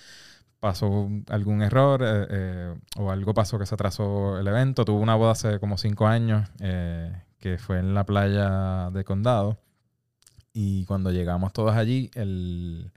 pasó 0.63 1.11
algún 1.29 1.61
error 1.61 2.03
eh, 2.05 2.27
eh, 2.31 2.75
o 2.97 3.11
algo 3.11 3.35
pasó 3.35 3.59
que 3.59 3.67
se 3.67 3.75
atrasó 3.75 4.39
el 4.39 4.47
evento. 4.47 4.85
Tuve 4.85 5.01
una 5.01 5.17
boda 5.17 5.33
hace 5.33 5.59
como 5.59 5.77
cinco 5.77 6.07
años 6.07 6.49
eh, 6.61 7.13
que 7.41 7.59
fue 7.59 7.81
en 7.81 7.95
la 7.95 8.07
playa 8.07 8.89
de 8.91 9.03
Condado 9.03 9.59
y 10.53 10.85
cuando 10.85 11.11
llegamos 11.11 11.53
todos 11.53 11.75
allí, 11.75 12.13
el, 12.15 12.93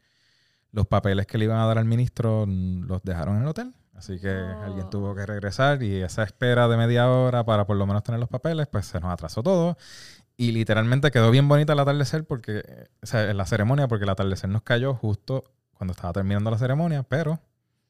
los 0.73 0.85
papeles 0.85 1.25
que 1.25 1.39
le 1.39 1.45
iban 1.45 1.57
a 1.57 1.65
dar 1.65 1.79
al 1.79 1.85
ministro 1.85 2.45
los 2.45 3.01
dejaron 3.01 3.37
en 3.37 3.41
el 3.41 3.47
hotel. 3.47 3.73
Así 3.95 4.19
que 4.19 4.29
Oh. 4.29 4.61
alguien 4.61 4.89
tuvo 4.91 5.15
que 5.15 5.25
regresar 5.25 5.81
y 5.81 6.03
esa 6.03 6.21
espera 6.21 6.67
de 6.67 6.77
media 6.77 7.09
hora 7.09 7.43
para 7.45 7.65
por 7.65 7.77
lo 7.77 7.87
menos 7.87 8.03
tener 8.03 8.19
los 8.19 8.29
papeles, 8.29 8.67
pues 8.67 8.85
se 8.85 8.99
nos 8.99 9.11
atrasó 9.11 9.41
todo. 9.41 9.75
Y 10.37 10.51
literalmente 10.51 11.09
quedó 11.09 11.31
bien 11.31 11.47
bonita 11.47 11.73
el 11.73 11.79
atardecer 11.79 12.25
porque, 12.27 12.59
eh, 12.67 12.87
o 13.01 13.07
sea, 13.07 13.33
la 13.33 13.45
ceremonia, 13.47 13.87
porque 13.87 14.03
el 14.03 14.09
atardecer 14.11 14.51
nos 14.51 14.61
cayó 14.61 14.93
justo 14.93 15.45
cuando 15.73 15.93
estaba 15.93 16.13
terminando 16.13 16.51
la 16.51 16.59
ceremonia, 16.59 17.01
pero 17.03 17.39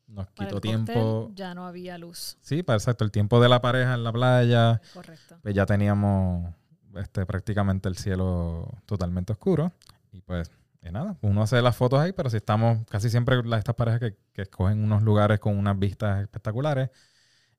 nos 0.08 0.28
Para 0.28 0.48
quitó 0.48 0.56
el 0.58 0.62
tiempo. 0.62 0.94
cóctel 0.94 1.36
ya 1.36 1.54
no 1.54 1.66
había 1.66 1.98
luz. 1.98 2.38
Sí, 2.42 2.64
para 2.64 2.78
exacto, 2.78 3.04
el 3.04 3.12
tiempo 3.12 3.40
de 3.40 3.50
la 3.50 3.62
pareja 3.62 3.94
en 3.94 4.04
la 4.04 4.12
playa, 4.14 4.82
Correcto. 4.94 5.38
pues 5.42 5.54
ya 5.56 5.66
teníamos 5.66 6.54
este, 6.96 7.26
prácticamente 7.26 7.90
el 7.90 7.98
cielo 7.98 8.70
totalmente 8.86 9.34
oscuro. 9.34 9.72
Y 10.12 10.22
pues, 10.22 10.50
eh, 10.82 10.92
nada, 10.92 11.18
uno 11.22 11.42
hace 11.42 11.62
las 11.62 11.76
fotos 11.76 12.00
ahí, 12.00 12.14
pero 12.14 12.30
si 12.30 12.38
estamos, 12.38 12.86
casi 12.90 13.10
siempre 13.10 13.44
las, 13.44 13.60
estas 13.60 13.76
parejas 13.76 14.00
que, 14.00 14.16
que 14.32 14.44
escogen 14.44 14.84
unos 14.84 15.02
lugares 15.04 15.40
con 15.40 15.58
unas 15.58 15.78
vistas 15.78 16.22
espectaculares, 16.22 16.90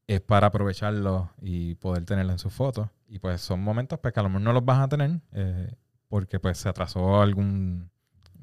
es 0.06 0.20
para 0.20 0.46
aprovecharlos 0.46 1.28
y 1.42 1.74
poder 1.74 2.04
tenerlo 2.04 2.32
en 2.32 2.38
sus 2.38 2.52
fotos. 2.52 2.88
Y 3.08 3.18
pues 3.18 3.40
son 3.40 3.60
momentos 3.60 3.98
pues, 3.98 4.14
que 4.14 4.20
a 4.20 4.22
lo 4.22 4.28
mejor 4.28 4.42
no 4.42 4.52
los 4.52 4.64
vas 4.64 4.78
a 4.80 4.88
tener 4.88 5.20
eh, 5.32 5.74
porque 6.08 6.38
pues 6.38 6.58
se 6.58 6.68
atrasó 6.68 7.20
algún, 7.20 7.90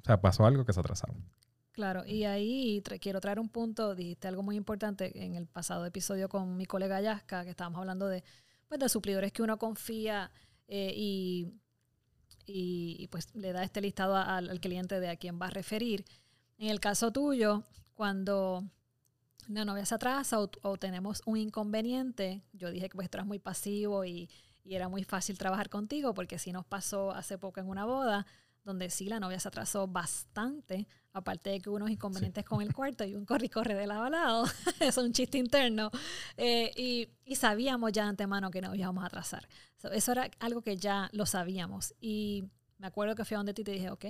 o 0.01 0.05
sea, 0.05 0.19
pasó 0.19 0.45
algo 0.45 0.65
que 0.65 0.73
se 0.73 0.79
atrasaron. 0.81 1.15
Claro, 1.73 2.05
y 2.05 2.23
ahí 2.25 2.81
tra- 2.83 2.99
quiero 2.99 3.19
traer 3.19 3.39
un 3.39 3.49
punto, 3.49 3.95
dijiste 3.95 4.27
algo 4.27 4.43
muy 4.43 4.55
importante 4.55 5.23
en 5.23 5.33
el 5.33 5.47
pasado 5.47 5.85
episodio 5.87 6.29
con 6.29 6.55
mi 6.55 6.65
colega 6.67 7.01
Yaska, 7.01 7.43
que 7.43 7.49
estábamos 7.49 7.79
hablando 7.79 8.07
de, 8.07 8.23
pues, 8.67 8.79
de 8.79 8.89
suplidores 8.89 9.31
que 9.31 9.41
uno 9.41 9.57
confía 9.57 10.29
eh, 10.67 10.93
y, 10.95 11.47
y, 12.45 12.97
y, 12.99 13.07
pues 13.09 13.33
le 13.35 13.53
da 13.53 13.63
este 13.63 13.81
listado 13.81 14.15
a- 14.15 14.37
al, 14.37 14.49
al 14.49 14.59
cliente 14.61 14.99
de 14.99 15.09
a 15.09 15.15
quién 15.17 15.39
va 15.41 15.47
a 15.47 15.51
referir. 15.51 16.05
En 16.57 16.69
el 16.69 16.79
caso 16.79 17.11
tuyo, 17.11 17.63
cuando 17.95 18.63
la 19.47 19.65
novia 19.65 19.85
se 19.85 19.95
atrasa 19.95 20.39
o, 20.41 20.49
o 20.61 20.77
tenemos 20.77 21.21
un 21.25 21.37
inconveniente, 21.37 22.43
yo 22.53 22.69
dije 22.71 22.89
que 22.89 22.95
pues 22.95 23.09
tú 23.09 23.17
eras 23.17 23.27
muy 23.27 23.39
pasivo 23.39 24.05
y, 24.05 24.29
y 24.63 24.75
era 24.75 24.87
muy 24.89 25.03
fácil 25.03 25.37
trabajar 25.37 25.69
contigo, 25.69 26.13
porque 26.13 26.39
sí 26.39 26.51
nos 26.51 26.65
pasó 26.65 27.11
hace 27.11 27.37
poco 27.37 27.59
en 27.59 27.67
una 27.67 27.85
boda, 27.85 28.25
donde 28.63 28.89
sí 28.89 29.07
la 29.07 29.19
novia 29.19 29.39
se 29.39 29.47
atrasó 29.47 29.87
bastante, 29.87 30.87
aparte 31.11 31.49
de 31.49 31.59
que 31.59 31.69
hubo 31.69 31.75
unos 31.77 31.91
inconvenientes 31.91 32.45
con 32.45 32.61
el 32.61 32.73
cuarto 32.73 33.03
y 33.03 33.15
un 33.15 33.25
corre 33.25 33.47
y 33.47 33.49
corre 33.49 33.75
de 33.75 33.87
lado 33.87 34.03
a 34.03 34.09
lado, 34.09 34.45
es 34.79 34.97
un 34.97 35.11
chiste 35.11 35.37
interno, 35.37 35.91
eh, 36.37 36.71
y, 36.75 37.09
y 37.25 37.35
sabíamos 37.35 37.91
ya 37.91 38.03
de 38.03 38.09
antemano 38.09 38.49
que 38.51 38.61
nos 38.61 38.75
íbamos 38.75 39.03
a 39.03 39.07
atrasar. 39.07 39.47
So, 39.77 39.91
eso 39.91 40.13
era 40.13 40.29
algo 40.39 40.61
que 40.61 40.77
ya 40.77 41.09
lo 41.11 41.25
sabíamos. 41.25 41.93
Y 41.99 42.45
me 42.77 42.87
acuerdo 42.87 43.15
que 43.15 43.25
fui 43.25 43.35
a 43.35 43.39
donde 43.39 43.53
ti 43.53 43.61
y 43.61 43.65
te 43.65 43.71
dije, 43.71 43.89
ok, 43.89 44.05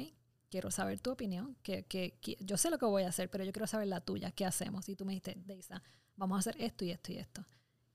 quiero 0.50 0.70
saber 0.70 1.00
tu 1.00 1.10
opinión, 1.10 1.58
que, 1.64 1.84
que, 1.86 2.20
que, 2.22 2.38
yo 2.40 2.58
sé 2.58 2.70
lo 2.70 2.78
que 2.78 2.86
voy 2.86 3.04
a 3.04 3.10
hacer, 3.10 3.30
pero 3.30 3.44
yo 3.44 3.52
quiero 3.52 3.66
saber 3.66 3.88
la 3.88 4.02
tuya, 4.02 4.32
¿qué 4.32 4.46
hacemos? 4.46 4.88
Y 4.88 4.96
tú 4.96 5.04
me 5.04 5.14
dijiste, 5.14 5.36
Deisa, 5.46 5.82
vamos 6.16 6.36
a 6.36 6.40
hacer 6.40 6.62
esto 6.62 6.86
y 6.86 6.92
esto 6.92 7.12
y 7.12 7.18
esto. 7.18 7.44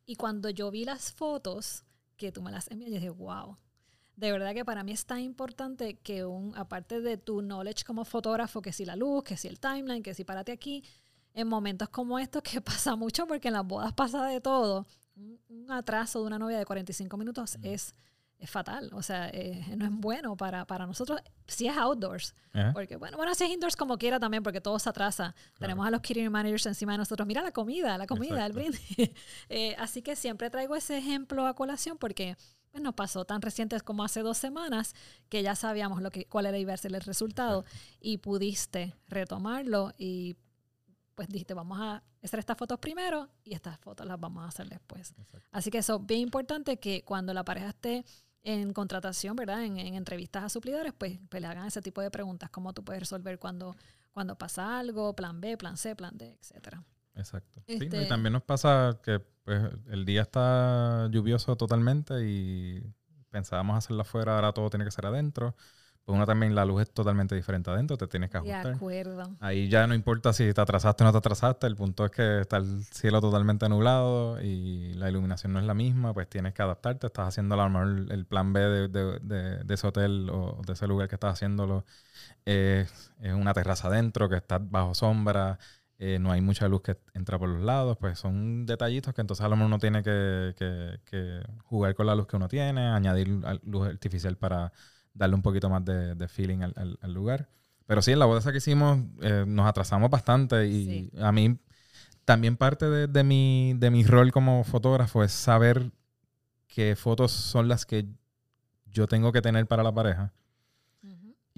Y 0.04 0.16
cuando 0.16 0.50
yo 0.50 0.70
vi 0.70 0.84
las 0.84 1.12
fotos 1.12 1.84
que 2.16 2.32
tú 2.32 2.42
me 2.42 2.50
las 2.50 2.68
envías, 2.70 2.90
yo 2.90 2.96
dije, 2.96 3.10
wow, 3.10 3.56
de 4.18 4.32
verdad 4.32 4.52
que 4.52 4.64
para 4.64 4.82
mí 4.82 4.90
es 4.90 5.06
tan 5.06 5.20
importante 5.20 5.94
que 5.98 6.24
un, 6.24 6.52
aparte 6.56 7.00
de 7.00 7.18
tu 7.18 7.40
knowledge 7.40 7.84
como 7.84 8.04
fotógrafo, 8.04 8.60
que 8.60 8.72
si 8.72 8.84
la 8.84 8.96
luz, 8.96 9.22
que 9.22 9.36
si 9.36 9.46
el 9.46 9.60
timeline, 9.60 10.02
que 10.02 10.12
si 10.12 10.24
párate 10.24 10.50
aquí, 10.50 10.82
en 11.34 11.46
momentos 11.46 11.88
como 11.88 12.18
estos 12.18 12.42
que 12.42 12.60
pasa 12.60 12.96
mucho 12.96 13.28
porque 13.28 13.46
en 13.46 13.54
las 13.54 13.64
bodas 13.64 13.92
pasa 13.92 14.26
de 14.26 14.40
todo, 14.40 14.86
un, 15.14 15.70
atraso 15.70 16.20
de 16.20 16.26
una 16.26 16.38
novia 16.38 16.58
de 16.58 16.66
45 16.66 17.16
minutos 17.16 17.58
es, 17.62 17.94
es 18.40 18.50
fatal, 18.50 18.90
o 18.92 19.02
sea, 19.02 19.28
eh, 19.28 19.64
no 19.76 19.84
es 19.84 19.92
bueno 19.92 20.36
para, 20.36 20.64
para 20.64 20.84
nosotros 20.84 21.20
si 21.46 21.68
es 21.68 21.76
outdoors, 21.76 22.34
porque 22.72 22.96
bueno, 22.96 23.16
bueno, 23.18 23.36
si 23.36 23.44
es 23.44 23.50
indoors 23.50 23.76
como 23.76 23.98
quiera 23.98 24.18
también 24.18 24.42
porque 24.42 24.60
todo 24.60 24.80
se 24.80 24.88
atrasa, 24.88 25.32
tenemos 25.60 25.86
a 25.86 25.92
los 25.92 26.00
catering 26.00 26.32
managers 26.32 26.66
encima 26.66 26.92
de 26.92 26.98
nosotros, 26.98 27.24
mira 27.28 27.40
la 27.42 27.52
comida, 27.52 27.96
la 27.96 28.06
comida, 28.06 28.44
el 28.44 28.52
brindis, 28.52 28.80
eh, 29.48 29.76
así 29.78 30.02
que 30.02 30.16
siempre 30.16 30.50
traigo 30.50 30.74
ese 30.74 30.98
ejemplo 30.98 31.46
a 31.46 31.54
colación 31.54 31.98
porque 31.98 32.36
pues, 32.70 32.82
nos 32.82 32.94
pasó 32.94 33.24
tan 33.24 33.42
recientes 33.42 33.82
como 33.82 34.04
hace 34.04 34.20
dos 34.20 34.38
semanas 34.38 34.94
que 35.28 35.42
ya 35.42 35.54
sabíamos 35.54 36.02
lo 36.02 36.10
que, 36.10 36.26
cuál 36.26 36.46
era 36.46 36.58
iba 36.58 36.72
a 36.72 36.76
ser 36.76 36.94
el 36.94 37.00
resultado 37.00 37.64
y 38.00 38.18
pudiste 38.18 38.94
retomarlo 39.08 39.92
y 39.98 40.36
pues 41.14 41.28
dijiste, 41.28 41.52
vamos 41.52 41.80
a 41.80 42.04
hacer 42.22 42.38
estas 42.38 42.56
fotos 42.56 42.78
primero 42.78 43.28
y 43.42 43.54
estas 43.54 43.76
fotos 43.80 44.06
las 44.06 44.20
vamos 44.20 44.44
a 44.44 44.48
hacer 44.48 44.68
después. 44.68 45.14
Así 45.50 45.68
que 45.70 45.78
eso 45.78 45.96
es 45.96 46.06
bien 46.06 46.20
importante 46.20 46.78
que 46.78 47.02
cuando 47.04 47.34
la 47.34 47.44
pareja 47.44 47.70
esté 47.70 48.04
en 48.44 48.72
contratación, 48.72 49.34
¿verdad? 49.34 49.64
En, 49.64 49.78
entrevistas 49.78 50.44
a 50.44 50.48
suplidores, 50.48 50.92
pues, 50.96 51.18
pues, 51.28 51.42
le 51.42 51.48
hagan 51.48 51.66
ese 51.66 51.82
tipo 51.82 52.00
de 52.00 52.10
preguntas, 52.10 52.50
cómo 52.50 52.72
tú 52.72 52.84
puedes 52.84 53.00
resolver 53.00 53.38
cuando, 53.38 53.74
cuando 54.12 54.36
pasa 54.38 54.78
algo, 54.78 55.14
plan 55.14 55.40
B, 55.40 55.56
plan 55.56 55.76
C, 55.76 55.96
plan 55.96 56.16
D, 56.16 56.38
etcétera. 56.40 56.84
Exacto. 57.18 57.60
y 57.66 57.84
este 57.84 58.06
también 58.06 58.32
nos 58.32 58.42
pasa 58.42 58.98
que 59.02 59.20
pues, 59.44 59.62
el 59.88 60.04
día 60.04 60.22
está 60.22 61.08
lluvioso 61.10 61.56
totalmente 61.56 62.14
y 62.24 62.82
pensábamos 63.30 63.76
hacerlo 63.76 64.02
afuera, 64.02 64.36
ahora 64.36 64.52
todo 64.52 64.70
tiene 64.70 64.84
que 64.84 64.90
ser 64.90 65.06
adentro. 65.06 65.54
Pues 66.08 66.16
uno 66.16 66.24
también 66.24 66.54
la 66.54 66.64
luz 66.64 66.80
es 66.80 66.90
totalmente 66.90 67.34
diferente 67.34 67.70
adentro, 67.70 67.98
te 67.98 68.06
tienes 68.06 68.30
que 68.30 68.38
ajustar. 68.38 68.66
De 68.66 68.72
acuerdo. 68.72 69.36
Ahí 69.40 69.68
ya 69.68 69.86
no 69.86 69.92
importa 69.94 70.32
si 70.32 70.54
te 70.54 70.60
atrasaste 70.62 71.04
o 71.04 71.06
no 71.06 71.12
te 71.12 71.18
atrasaste, 71.18 71.66
el 71.66 71.76
punto 71.76 72.06
es 72.06 72.10
que 72.10 72.40
está 72.40 72.56
el 72.56 72.82
cielo 72.84 73.20
totalmente 73.20 73.68
nublado 73.68 74.40
y 74.40 74.94
la 74.94 75.10
iluminación 75.10 75.52
no 75.52 75.58
es 75.58 75.66
la 75.66 75.74
misma, 75.74 76.14
pues 76.14 76.26
tienes 76.26 76.54
que 76.54 76.62
adaptarte. 76.62 77.08
Estás 77.08 77.28
haciendo 77.28 77.56
a 77.56 77.58
lo 77.58 77.68
mejor 77.68 78.10
el 78.10 78.24
plan 78.24 78.54
B 78.54 78.60
de, 78.60 78.88
de, 78.88 79.64
de, 79.64 79.74
ese 79.74 79.86
hotel 79.86 80.30
o 80.30 80.62
de 80.66 80.72
ese 80.72 80.86
lugar 80.86 81.08
que 81.08 81.16
estás 81.16 81.34
haciéndolo. 81.34 81.84
es 82.46 83.10
una 83.20 83.52
terraza 83.52 83.88
adentro 83.88 84.30
que 84.30 84.36
está 84.36 84.56
bajo 84.58 84.94
sombra, 84.94 85.58
eh, 86.00 86.18
no 86.20 86.30
hay 86.30 86.40
mucha 86.40 86.68
luz 86.68 86.82
que 86.82 86.96
entra 87.14 87.38
por 87.38 87.48
los 87.48 87.62
lados, 87.62 87.96
pues 87.98 88.18
son 88.18 88.66
detallitos 88.66 89.12
que 89.14 89.20
entonces 89.20 89.44
a 89.44 89.48
lo 89.48 89.56
mejor 89.56 89.66
uno 89.66 89.78
tiene 89.78 90.02
que, 90.04 90.54
que, 90.56 91.00
que 91.04 91.42
jugar 91.64 91.94
con 91.94 92.06
la 92.06 92.14
luz 92.14 92.28
que 92.28 92.36
uno 92.36 92.46
tiene, 92.46 92.86
añadir 92.86 93.28
luz 93.64 93.88
artificial 93.88 94.36
para 94.36 94.72
darle 95.12 95.34
un 95.34 95.42
poquito 95.42 95.68
más 95.68 95.84
de, 95.84 96.28
feeling 96.28 96.60
al, 96.62 97.12
lugar. 97.12 97.48
Pero 97.86 98.00
sí, 98.02 98.12
en 98.12 98.20
la 98.20 98.26
boda 98.26 98.38
esa 98.38 98.52
que 98.52 98.58
hicimos 98.58 99.00
eh, 99.22 99.44
nos 99.46 99.66
atrasamos 99.66 100.08
bastante 100.08 100.68
y 100.68 101.10
a 101.18 101.32
mí 101.32 101.58
también 102.24 102.56
parte 102.56 102.86
de, 102.86 103.24
mi, 103.24 103.74
de 103.76 103.90
mi 103.90 104.04
rol 104.04 104.30
como 104.30 104.62
fotógrafo 104.62 105.24
es 105.24 105.32
saber 105.32 105.90
qué 106.68 106.94
fotos 106.94 107.32
son 107.32 107.66
las 107.66 107.86
que 107.86 108.06
yo 108.86 109.08
tengo 109.08 109.32
que 109.32 109.42
tener 109.42 109.66
para 109.66 109.82
la 109.82 109.92
pareja 109.92 110.32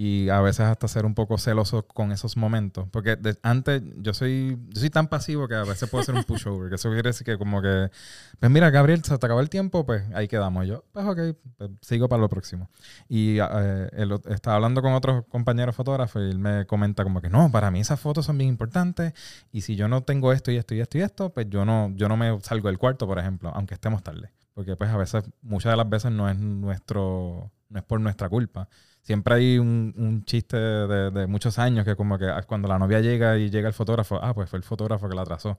y 0.02 0.30
a 0.30 0.40
veces 0.40 0.60
hasta 0.60 0.88
ser 0.88 1.04
un 1.04 1.14
poco 1.14 1.36
celoso 1.36 1.86
con 1.86 2.10
esos 2.10 2.38
momentos. 2.38 2.88
Porque 2.90 3.18
antes 3.42 3.82
yo 3.98 4.14
soy, 4.14 4.58
yo 4.70 4.80
soy 4.80 4.88
tan 4.88 5.08
pasivo 5.08 5.46
que 5.46 5.54
a 5.54 5.62
veces 5.62 5.90
puedo 5.90 6.02
ser 6.02 6.14
un 6.14 6.24
pushover. 6.24 6.70
que 6.70 6.76
eso 6.76 6.88
quiere 6.88 7.10
decir 7.10 7.26
que 7.26 7.36
como 7.36 7.60
que, 7.60 7.90
pues 8.38 8.50
mira, 8.50 8.70
Gabriel, 8.70 9.04
se 9.04 9.18
te 9.18 9.26
acabó 9.26 9.40
el 9.40 9.50
tiempo, 9.50 9.84
pues 9.84 10.04
ahí 10.14 10.26
quedamos. 10.26 10.66
Yo, 10.66 10.84
pues 10.92 11.04
ok, 11.04 11.18
pues, 11.58 11.70
sigo 11.82 12.08
para 12.08 12.22
lo 12.22 12.30
próximo. 12.30 12.70
Y 13.10 13.40
eh, 13.40 13.90
él 13.92 14.18
estaba 14.30 14.56
hablando 14.56 14.80
con 14.80 14.94
otros 14.94 15.26
compañeros 15.28 15.76
fotógrafos 15.76 16.22
y 16.22 16.30
él 16.30 16.38
me 16.38 16.64
comenta 16.64 17.04
como 17.04 17.20
que 17.20 17.28
no, 17.28 17.52
para 17.52 17.70
mí 17.70 17.80
esas 17.80 18.00
fotos 18.00 18.24
son 18.24 18.38
bien 18.38 18.48
importantes 18.48 19.12
y 19.52 19.60
si 19.60 19.76
yo 19.76 19.86
no 19.86 20.02
tengo 20.02 20.32
esto 20.32 20.50
y 20.50 20.56
esto 20.56 20.74
y 20.74 20.80
esto 20.80 20.96
y 20.96 21.02
esto, 21.02 21.28
pues 21.34 21.50
yo 21.50 21.66
no, 21.66 21.92
yo 21.94 22.08
no 22.08 22.16
me 22.16 22.40
salgo 22.40 22.68
del 22.68 22.78
cuarto, 22.78 23.06
por 23.06 23.18
ejemplo, 23.18 23.52
aunque 23.54 23.74
estemos 23.74 24.02
tarde. 24.02 24.32
Porque 24.54 24.76
pues 24.76 24.88
a 24.88 24.96
veces, 24.96 25.24
muchas 25.42 25.72
de 25.72 25.76
las 25.76 25.90
veces 25.90 26.10
no 26.10 26.26
es 26.30 26.38
nuestro, 26.38 27.50
no 27.68 27.78
es 27.78 27.84
por 27.84 28.00
nuestra 28.00 28.30
culpa 28.30 28.66
siempre 29.02 29.34
hay 29.34 29.58
un, 29.58 30.22
chiste 30.24 30.56
de, 30.56 31.26
muchos 31.26 31.58
años 31.58 31.84
que 31.84 31.96
como 31.96 32.18
que 32.18 32.30
cuando 32.46 32.68
la 32.68 32.78
novia 32.78 33.00
llega 33.00 33.38
y 33.38 33.50
llega 33.50 33.68
el 33.68 33.74
fotógrafo, 33.74 34.18
ah, 34.22 34.34
pues 34.34 34.48
fue 34.48 34.58
el 34.58 34.62
fotógrafo 34.62 35.08
que 35.08 35.14
la 35.14 35.22
atrasó. 35.22 35.58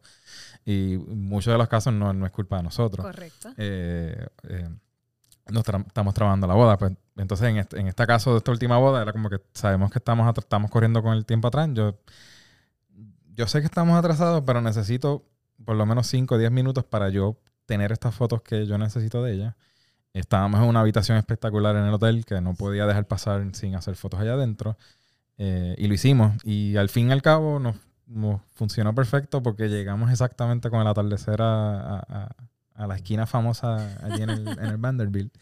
Y 0.66 0.98
muchos 0.98 1.52
de 1.52 1.58
los 1.58 1.68
casos 1.68 1.94
no, 1.94 2.14
no 2.14 2.26
es 2.26 2.32
culpa 2.32 2.58
de 2.58 2.64
nosotros. 2.64 3.06
Correcto. 3.06 3.50
Eh, 3.58 4.28
eh, 4.44 4.70
estamos 5.48 6.14
trabajando 6.14 6.48
la 6.48 6.54
boda. 6.54 6.78
Pues, 6.78 6.94
entonces, 7.18 7.50
en 7.50 7.58
este, 7.58 7.80
en 7.80 7.88
este 7.88 8.06
caso 8.06 8.32
de 8.32 8.38
esta 8.38 8.52
última 8.52 8.78
boda, 8.78 9.02
era 9.02 9.12
como 9.12 9.30
que 9.30 9.42
sabemos 9.54 9.92
que 9.92 10.00
estamos, 10.00 10.32
estamos 10.38 10.72
corriendo 10.72 11.02
con 11.02 11.14
el 11.14 11.26
tiempo 11.26 11.48
atrás. 11.48 11.70
Yo, 11.74 12.00
yo 13.34 13.48
sé 13.48 13.60
que 13.60 13.66
estamos 13.66 13.98
atrasados, 13.98 14.44
pero 14.46 14.62
necesito 14.62 15.26
por 15.66 15.76
lo 15.76 15.86
menos 15.86 16.08
5 16.08 16.36
o 16.36 16.38
10 16.38 16.52
minutos 16.52 16.84
para 16.84 17.10
yo 17.10 17.38
tener 17.66 17.92
estas 17.92 18.16
fotos 18.16 18.42
que 18.42 18.66
yo 18.66 18.78
necesito 18.78 19.24
de 19.24 19.34
ella. 19.34 19.58
Estábamos 20.14 20.62
en 20.62 20.68
una 20.68 20.82
habitación 20.82 21.18
espectacular 21.18 21.76
en 21.76 21.84
el 21.84 21.94
hotel 21.94 22.26
que 22.26 22.42
no 22.42 22.54
podía 22.54 22.86
dejar 22.86 23.08
pasar 23.08 23.44
sin 23.54 23.76
hacer 23.76 23.96
fotos 23.96 24.20
allá 24.20 24.34
adentro. 24.34 24.78
Eh, 25.38 25.76
y 25.78 25.88
lo 25.88 25.94
hicimos. 25.94 26.34
Y 26.44 26.76
al 26.76 26.90
fin 26.90 27.10
y 27.10 27.12
al 27.14 27.22
cabo 27.22 27.60
nos, 27.60 27.76
funcionó 28.54 28.94
perfecto 28.94 29.42
porque 29.42 29.70
llegamos 29.70 30.12
exactamente 30.12 30.70
con 30.70 30.82
el 30.82 30.88
atardecer 30.88 31.40
a, 31.42 32.36
la 32.76 32.96
esquina 32.96 33.26
famosa 33.28 33.98
allí 34.04 34.24
en 34.24 34.30
el, 34.30 34.78
Vanderbilt. 34.78 35.34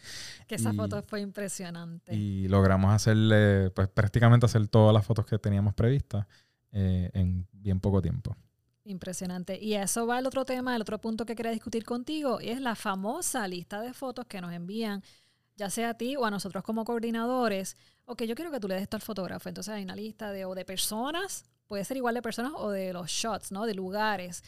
Que 0.46 0.54
esa 0.54 0.72
foto 0.72 1.02
fue 1.02 1.20
impresionante. 1.20 2.14
Y 2.14 2.48
logramos 2.48 2.92
hacerle, 2.92 3.70
pues 3.70 3.88
prácticamente 3.88 4.46
hacer 4.46 4.68
todas 4.68 4.94
las 4.94 5.04
fotos 5.04 5.26
que 5.26 5.38
teníamos 5.38 5.74
previstas 5.74 6.26
eh, 6.72 7.10
en 7.14 7.46
bien 7.52 7.80
poco 7.80 8.00
tiempo. 8.00 8.36
Impresionante. 8.84 9.58
Y 9.60 9.74
eso 9.74 10.06
va 10.06 10.16
al 10.18 10.26
otro 10.26 10.44
tema, 10.44 10.74
el 10.74 10.82
otro 10.82 10.98
punto 11.00 11.26
que 11.26 11.34
quería 11.34 11.52
discutir 11.52 11.84
contigo, 11.84 12.40
es 12.40 12.60
la 12.60 12.74
famosa 12.74 13.46
lista 13.46 13.80
de 13.80 13.92
fotos 13.92 14.26
que 14.26 14.40
nos 14.40 14.52
envían, 14.52 15.02
ya 15.56 15.68
sea 15.68 15.90
a 15.90 15.94
ti 15.94 16.16
o 16.16 16.24
a 16.24 16.30
nosotros 16.30 16.64
como 16.64 16.84
coordinadores, 16.84 17.76
o 18.06 18.16
que 18.16 18.26
yo 18.26 18.34
quiero 18.34 18.50
que 18.50 18.58
tú 18.58 18.68
le 18.68 18.74
des 18.74 18.84
esto 18.84 18.96
al 18.96 19.02
fotógrafo. 19.02 19.48
Entonces 19.48 19.74
hay 19.74 19.84
una 19.84 19.94
lista 19.94 20.32
de, 20.32 20.44
o 20.46 20.54
de 20.54 20.64
personas, 20.64 21.44
puede 21.66 21.84
ser 21.84 21.98
igual 21.98 22.14
de 22.14 22.22
personas 22.22 22.52
o 22.56 22.70
de 22.70 22.92
los 22.92 23.10
shots, 23.10 23.52
¿no? 23.52 23.66
De 23.66 23.74
lugares. 23.74 24.42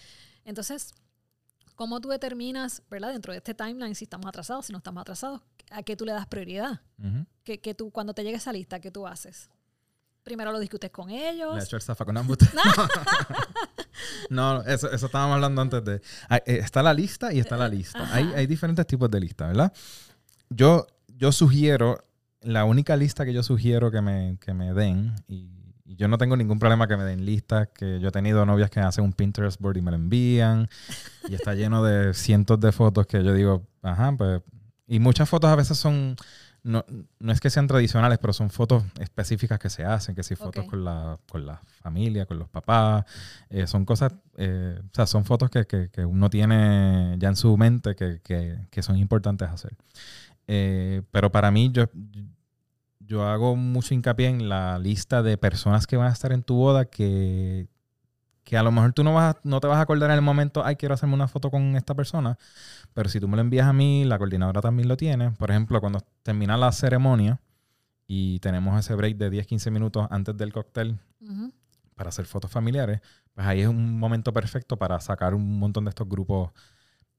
Entonces, 0.45 0.95
¿cómo 1.75 2.01
tú 2.01 2.09
determinas, 2.09 2.83
¿verdad? 2.91 3.13
Dentro 3.13 3.33
de 3.33 3.39
este 3.39 3.55
timeline, 3.55 3.95
si 3.95 4.05
estamos 4.05 4.27
atrasados, 4.27 4.67
si 4.67 4.73
no 4.73 4.79
estamos 4.79 5.03
atrasados, 5.03 5.43
a 5.71 5.83
qué 5.83 5.95
tú 5.95 6.05
le 6.05 6.13
das 6.13 6.27
prioridad? 6.27 6.81
que, 7.45 7.61
que, 7.61 7.75
tú, 7.75 7.91
cuando 7.91 8.15
te 8.15 8.25
llegue 8.25 8.37
esa 8.37 8.53
lista, 8.53 8.81
¿qué 8.81 8.91
tú 8.91 9.07
haces? 9.07 9.51
Primero 10.23 10.53
lo 10.53 10.59
discutes 10.59 10.91
con 10.91 11.11
ellos. 11.11 11.57
Le 11.57 11.63
hecho 11.63 11.77
el 11.77 11.83
zafa 11.83 12.05
con 12.05 12.17
no, 14.31 14.63
eso, 14.63 14.91
eso 14.91 15.07
estábamos 15.07 15.35
hablando 15.35 15.63
antes 15.63 15.85
de. 15.85 15.95
Eh, 15.95 16.43
está 16.47 16.83
la 16.83 16.95
lista 16.95 17.33
y 17.33 17.41
está 17.41 17.57
la 17.57 17.69
lista. 17.69 18.09
Hay, 18.15 18.31
hay, 18.35 18.47
diferentes 18.47 18.87
tipos 18.87 19.11
de 19.11 19.21
lista, 19.21 19.47
¿verdad? 19.47 19.73
Yo, 20.51 20.87
yo 21.09 21.33
sugiero, 21.33 22.05
la 22.41 22.65
única 22.65 22.97
lista 22.97 23.25
que 23.25 23.33
yo 23.33 23.43
sugiero 23.43 23.91
que 23.91 24.01
me, 24.01 24.39
que 24.41 24.55
me 24.55 24.73
den, 24.73 25.15
y, 25.29 25.51
yo 25.85 26.09
no 26.09 26.17
tengo 26.17 26.37
ningún 26.37 26.59
problema 26.59 26.89
que 26.89 26.97
me 26.97 27.05
den 27.05 27.27
listas, 27.27 27.69
que 27.69 28.01
yo 28.01 28.09
he 28.09 28.13
tenido 28.13 28.47
novias 28.47 28.71
que 28.71 28.81
hacen 28.81 29.05
un 29.05 29.13
Pinterest 29.13 29.61
board 29.61 29.77
y 29.77 29.83
me 29.83 29.91
lo 29.91 29.97
envían, 29.99 30.69
y 31.29 31.35
está 31.35 31.55
lleno 31.55 31.85
de 31.85 32.15
cientos 32.15 32.59
de 32.61 32.73
fotos 32.73 33.07
que 33.07 33.23
yo 33.23 33.35
digo, 33.35 33.67
ajá, 33.83 34.13
pues. 34.17 34.41
Y 34.87 35.01
muchas 35.01 35.29
fotos 35.29 35.51
a 35.51 35.57
veces 35.57 35.77
son 35.79 36.17
no, 36.65 36.85
no 37.19 37.33
es 37.33 37.41
que 37.41 37.51
sean 37.51 37.67
tradicionales, 37.67 38.19
pero 38.19 38.33
son 38.33 38.51
fotos 38.51 38.85
específicas 39.01 39.59
que 39.59 39.71
se 39.71 39.85
hacen, 39.85 40.15
que 40.15 40.23
si 40.23 40.37
fotos 40.37 40.65
con 40.67 40.85
la, 40.85 41.19
con 41.31 41.45
la 41.45 41.61
familia, 41.83 42.27
con 42.27 42.39
los 42.39 42.49
papás, 42.49 43.05
eh, 43.51 43.67
son 43.67 43.85
cosas, 43.85 44.15
eh, 44.37 44.81
o 44.81 44.95
sea, 44.95 45.07
son 45.07 45.25
fotos 45.25 45.51
que, 45.51 45.67
que, 45.67 46.05
uno 46.05 46.31
tiene 46.31 47.17
ya 47.19 47.29
en 47.29 47.37
su 47.37 47.57
mente 47.57 47.97
que, 47.97 48.21
que 48.23 48.83
son 48.83 48.97
importantes 48.97 49.49
hacer. 49.49 49.77
Eh, 50.47 51.03
pero 51.11 51.31
para 51.31 51.51
mí, 51.51 51.71
yo, 51.73 51.87
yo 53.01 53.27
hago 53.27 53.57
mucho 53.57 53.95
hincapié 53.95 54.29
en 54.29 54.49
la 54.49 54.79
lista 54.79 55.23
de 55.23 55.39
personas 55.39 55.87
que 55.87 55.97
van 55.97 56.09
a 56.09 56.13
estar 56.13 56.33
en 56.33 56.43
tu 56.43 56.57
boda 56.57 56.85
que, 56.87 57.69
que 58.45 58.57
a 58.57 58.63
lo 58.63 58.73
mejor 58.73 58.93
tú 58.93 59.05
no, 59.05 59.15
vas 59.15 59.37
no 59.45 59.61
te 59.61 59.67
vas 59.67 59.79
a 59.79 59.83
acordar 59.83 60.11
en 60.11 60.17
el 60.17 60.23
momento, 60.23 60.65
ay, 60.65 60.77
quiero 60.77 60.95
hacerme 60.95 61.15
una 61.15 61.29
foto 61.29 61.51
con 61.51 61.77
esta 61.77 61.95
persona, 61.95 62.39
pero 62.93 63.09
si 63.09 63.21
tú 63.21 63.29
me 63.29 63.37
lo 63.37 63.43
envías 63.43 63.67
a 63.67 63.73
mí, 63.73 64.05
la 64.05 64.19
coordinadora 64.19 64.61
también 64.61 64.89
lo 64.89 64.97
tiene. 64.97 65.31
Por 65.33 65.51
ejemplo, 65.51 65.81
cuando 65.81 66.01
termina 66.23 66.57
la 66.57 66.73
ceremonia 66.73 67.41
y 68.07 68.41
tenemos 68.41 68.79
ese 68.79 68.95
break 68.95 69.17
de 69.17 69.31
10-15 69.31 69.71
minutos 69.71 70.07
antes 70.11 70.37
del 70.37 70.53
cóctel 70.53 70.99
para 71.95 72.09
hacer 72.09 72.27
fotos 72.27 72.51
familiares, 72.51 73.01
pues 73.35 73.47
ahí 73.47 73.61
es 73.61 73.69
un 73.69 73.99
momento 73.99 74.33
perfecto 74.33 74.77
para 74.77 75.01
sacar 75.01 75.35
un 75.35 75.59
montón 75.59 75.85
de 75.85 75.91
estos 75.91 76.09
grupos. 76.09 76.51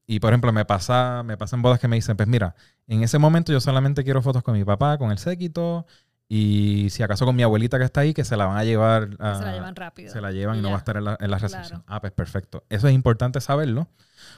Y 0.05 0.19
por 0.19 0.33
ejemplo, 0.33 0.51
me 0.51 0.65
pasa, 0.65 1.23
me 1.23 1.37
pasan 1.37 1.61
bodas 1.61 1.79
que 1.79 1.87
me 1.87 1.95
dicen, 1.95 2.17
pues 2.17 2.27
mira, 2.27 2.55
en 2.87 3.03
ese 3.03 3.17
momento 3.17 3.53
yo 3.53 3.61
solamente 3.61 4.03
quiero 4.03 4.21
fotos 4.21 4.43
con 4.43 4.53
mi 4.53 4.65
papá, 4.65 4.97
con 4.97 5.11
el 5.11 5.17
séquito, 5.17 5.85
Y 6.35 6.89
si 6.89 7.03
acaso 7.03 7.25
con 7.25 7.35
mi 7.35 7.43
abuelita 7.43 7.77
que 7.77 7.83
está 7.85 8.01
ahí, 8.01 8.11
que 8.13 8.23
se 8.23 8.35
la 8.35 8.47
van 8.47 8.57
a 8.57 8.63
llevar. 8.63 9.09
A, 9.19 9.35
se 9.35 9.45
la 9.45 9.53
llevan 9.53 9.75
rápido. 9.75 10.11
Se 10.11 10.19
la 10.19 10.31
llevan 10.31 10.55
y, 10.55 10.59
Y 10.59 10.61
no 10.63 10.69
va 10.69 10.75
a 10.75 10.79
estar 10.79 10.97
en 10.97 11.03
la, 11.05 11.17
en 11.19 11.29
la 11.29 11.37
recepción. 11.37 11.81
Claro. 11.81 11.83
Ah, 11.87 12.01
pues 12.01 12.11
perfecto. 12.13 12.63
Eso 12.69 12.87
es 12.87 12.95
importante 12.95 13.39
saberlo. 13.39 13.87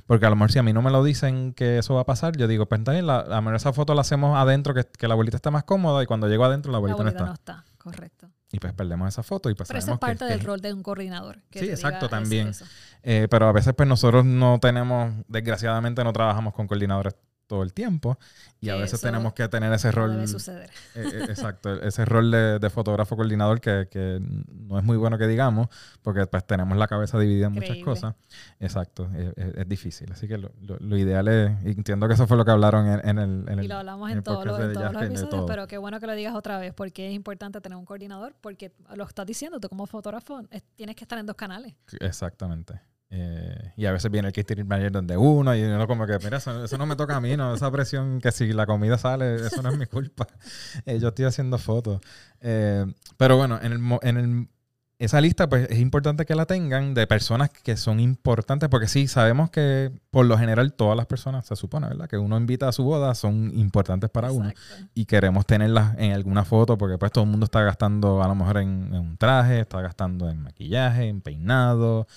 Porque 0.06 0.26
a 0.26 0.30
lo 0.30 0.36
mejor 0.36 0.52
si 0.52 0.60
a 0.60 0.64
mí 0.64 0.74
no 0.74 0.82
me 0.82 0.92
lo 0.92 1.04
dicen 1.06 1.54
que 1.54 1.78
eso 1.78 1.94
va 1.96 2.02
a 2.02 2.06
pasar, 2.06 2.36
yo 2.36 2.48
digo, 2.50 2.66
pues 2.66 2.80
está 2.80 2.92
bien, 2.92 3.08
la, 3.08 3.20
a 3.20 3.28
lo 3.28 3.42
mejor 3.44 3.56
esa 3.56 3.72
foto 3.72 3.94
la 3.94 4.02
hacemos 4.02 4.36
adentro, 4.38 4.74
que, 4.74 4.84
que 4.84 5.08
la 5.08 5.14
abuelita 5.14 5.38
está 5.38 5.52
más 5.52 5.64
cómoda, 5.64 6.04
y 6.04 6.06
cuando 6.06 6.28
llego 6.28 6.44
adentro 6.44 6.70
la 6.70 6.76
La 6.76 6.78
abuelita, 6.80 7.02
abuelita 7.02 7.20
no 7.22 7.28
no 7.28 7.34
está. 7.34 7.64
está, 7.64 7.78
correcto. 7.78 8.30
Y 8.52 8.60
pues 8.60 8.74
perdemos 8.74 9.08
esa 9.08 9.24
foto 9.24 9.50
y 9.50 9.54
pues 9.56 9.68
Pero 9.68 9.80
eso 9.80 9.92
es 9.92 9.98
que- 9.98 10.00
parte 10.02 10.26
que 10.26 10.32
del 10.32 10.42
rol 10.42 10.60
de 10.60 10.74
un 10.74 10.84
coordinador. 10.84 11.40
que 11.50 11.60
Sí, 11.60 11.70
exacto, 11.70 12.08
eso, 12.08 12.10
también. 12.10 12.50
eso. 12.50 12.66
Eh, 13.04 13.28
pero 13.30 13.48
a 13.48 13.52
veces 13.54 13.74
pues 13.74 13.88
nosotros 13.88 14.26
no 14.26 14.60
tenemos, 14.60 15.14
desgraciadamente 15.28 16.04
no 16.04 16.12
trabajamos 16.12 16.54
con 16.54 16.68
coordinadores 16.68 17.16
todo 17.48 17.64
el 17.64 17.74
tiempo 17.74 18.18
y 18.60 18.70
a 18.70 18.76
veces 18.76 19.00
tenemos 19.02 19.34
que 19.34 19.48
tener 19.48 19.72
ese 19.74 19.92
rol, 19.92 20.14
debe 20.14 20.28
suceder. 20.28 20.70
eh, 20.96 21.04
eh, 21.14 21.26
exacto, 21.30 21.74
ese 21.82 22.04
rol 22.06 22.32
de, 22.32 22.58
de 22.60 22.70
fotógrafo 22.70 23.16
coordinador 23.16 23.62
que, 23.62 23.88
que 23.92 24.20
no 24.22 24.80
es 24.80 24.84
muy 24.84 24.98
bueno 24.98 25.18
que 25.18 25.28
digamos 25.28 25.68
porque 26.02 26.26
pues 26.26 26.46
tenemos 26.48 26.78
la 26.78 26.88
cabeza 26.88 27.20
dividida 27.20 27.48
en 27.48 27.54
muchas 27.54 27.78
cosas. 27.84 28.16
Exacto, 28.60 29.10
eh, 29.14 29.32
eh, 29.36 29.54
es, 29.58 29.70
difícil. 29.70 30.12
Así 30.12 30.28
que 30.28 30.38
lo, 30.38 30.52
lo- 30.62 30.78
lo 30.80 30.98
ideal 30.98 31.28
es, 31.28 31.52
entiendo 31.66 32.08
que 32.08 32.16
eso 32.16 32.26
fue 32.28 32.38
lo 32.38 32.46
que 32.46 32.52
hablaron 32.52 32.88
en, 32.88 33.08
en 33.08 33.18
el... 33.20 33.46
En 33.50 33.64
Y 33.64 33.68
lo 33.68 33.76
hablamos 33.78 34.12
en 34.12 34.24
todos 34.24 34.46
los, 34.46 34.58
todos 34.74 34.94
los 34.94 35.04
episodios, 35.04 35.30
todo. 35.30 35.46
pero 35.46 35.68
qué 35.68 35.78
bueno 35.78 36.00
que 36.00 36.08
lo 36.08 36.14
digas 36.14 36.34
otra 36.36 36.58
vez, 36.58 36.74
porque 36.74 37.08
es 37.10 37.14
importante 37.14 37.62
tener 37.62 37.78
un 37.78 37.86
coordinador, 37.86 38.36
porque 38.42 38.72
lo 38.96 39.04
estás 39.04 39.26
diciendo, 39.26 39.60
tú 39.60 39.70
como 39.70 39.86
fotógrafo 39.86 40.42
es- 40.50 40.64
tienes 40.76 40.96
que 40.96 41.04
estar 41.04 41.20
en 41.20 41.26
dos 41.28 41.36
canales. 41.36 41.76
Exactamente. 42.00 42.80
Eh, 43.18 43.72
y 43.78 43.86
a 43.86 43.94
veces 43.94 44.12
viene 44.12 44.28
el 44.28 44.34
catering 44.34 44.68
manager 44.68 44.92
donde 44.92 45.16
uno 45.16 45.56
y 45.56 45.64
uno 45.64 45.88
como 45.88 46.06
que, 46.06 46.18
mira, 46.22 46.38
eso, 46.38 46.66
eso 46.66 46.78
no 46.78 46.86
me 46.86 46.98
toca 46.98 47.16
a 47.16 47.22
mí, 47.22 47.38
no, 47.38 47.54
esa 47.56 47.72
presión 47.72 48.20
que 48.20 48.32
si 48.34 48.52
la 48.52 48.66
comida 48.66 48.98
sale, 48.98 49.36
eso 49.36 49.62
no 49.62 49.70
es 49.70 49.78
mi 49.78 49.86
culpa. 49.86 50.28
Eh, 50.86 51.00
yo 51.00 51.08
estoy 51.10 51.26
haciendo 51.26 51.58
fotos. 51.58 52.02
Eh, 52.42 52.86
pero 53.18 53.38
bueno, 53.38 53.58
en, 53.62 53.72
el, 53.72 53.80
en 54.02 54.18
el- 54.18 54.48
esa 54.98 55.20
lista 55.20 55.50
pues 55.50 55.70
es 55.70 55.80
importante 55.80 56.26
que 56.26 56.36
la 56.36 56.46
tengan 56.46 56.94
de 56.94 57.06
personas 57.06 57.50
que 57.50 57.76
son 57.76 58.00
importantes 58.00 58.70
porque 58.70 58.88
sí, 58.88 59.08
sabemos 59.08 59.50
que 59.50 59.92
por 60.10 60.26
lo 60.26 60.38
general 60.38 60.72
todas 60.74 60.96
las 60.96 61.06
personas, 61.06 61.46
se 61.46 61.56
supone, 61.58 61.88
¿verdad? 61.88 62.08
Que 62.08 62.18
uno 62.18 62.38
invita 62.38 62.70
a 62.70 62.72
su 62.72 62.84
boda 62.84 63.14
son 63.14 63.52
importantes 63.58 64.10
para 64.10 64.32
uno 64.32 64.52
y 64.94 65.06
queremos 65.06 65.46
tenerlas 65.46 65.96
en 65.98 66.14
alguna 66.14 66.46
foto 66.46 66.78
porque 66.78 66.98
pues 66.98 67.12
todo 67.12 67.26
el 67.26 67.30
mundo 67.30 67.44
está 67.44 67.62
gastando 67.62 68.24
a 68.24 68.28
lo 68.30 68.36
mejor 68.36 68.58
en, 68.60 68.94
en 68.94 69.02
un 69.02 69.18
traje, 69.18 69.60
está 69.60 69.82
gastando 69.82 70.30
en 70.30 70.42
maquillaje, 70.42 71.10
en 71.10 71.20
peinado, 71.22 72.08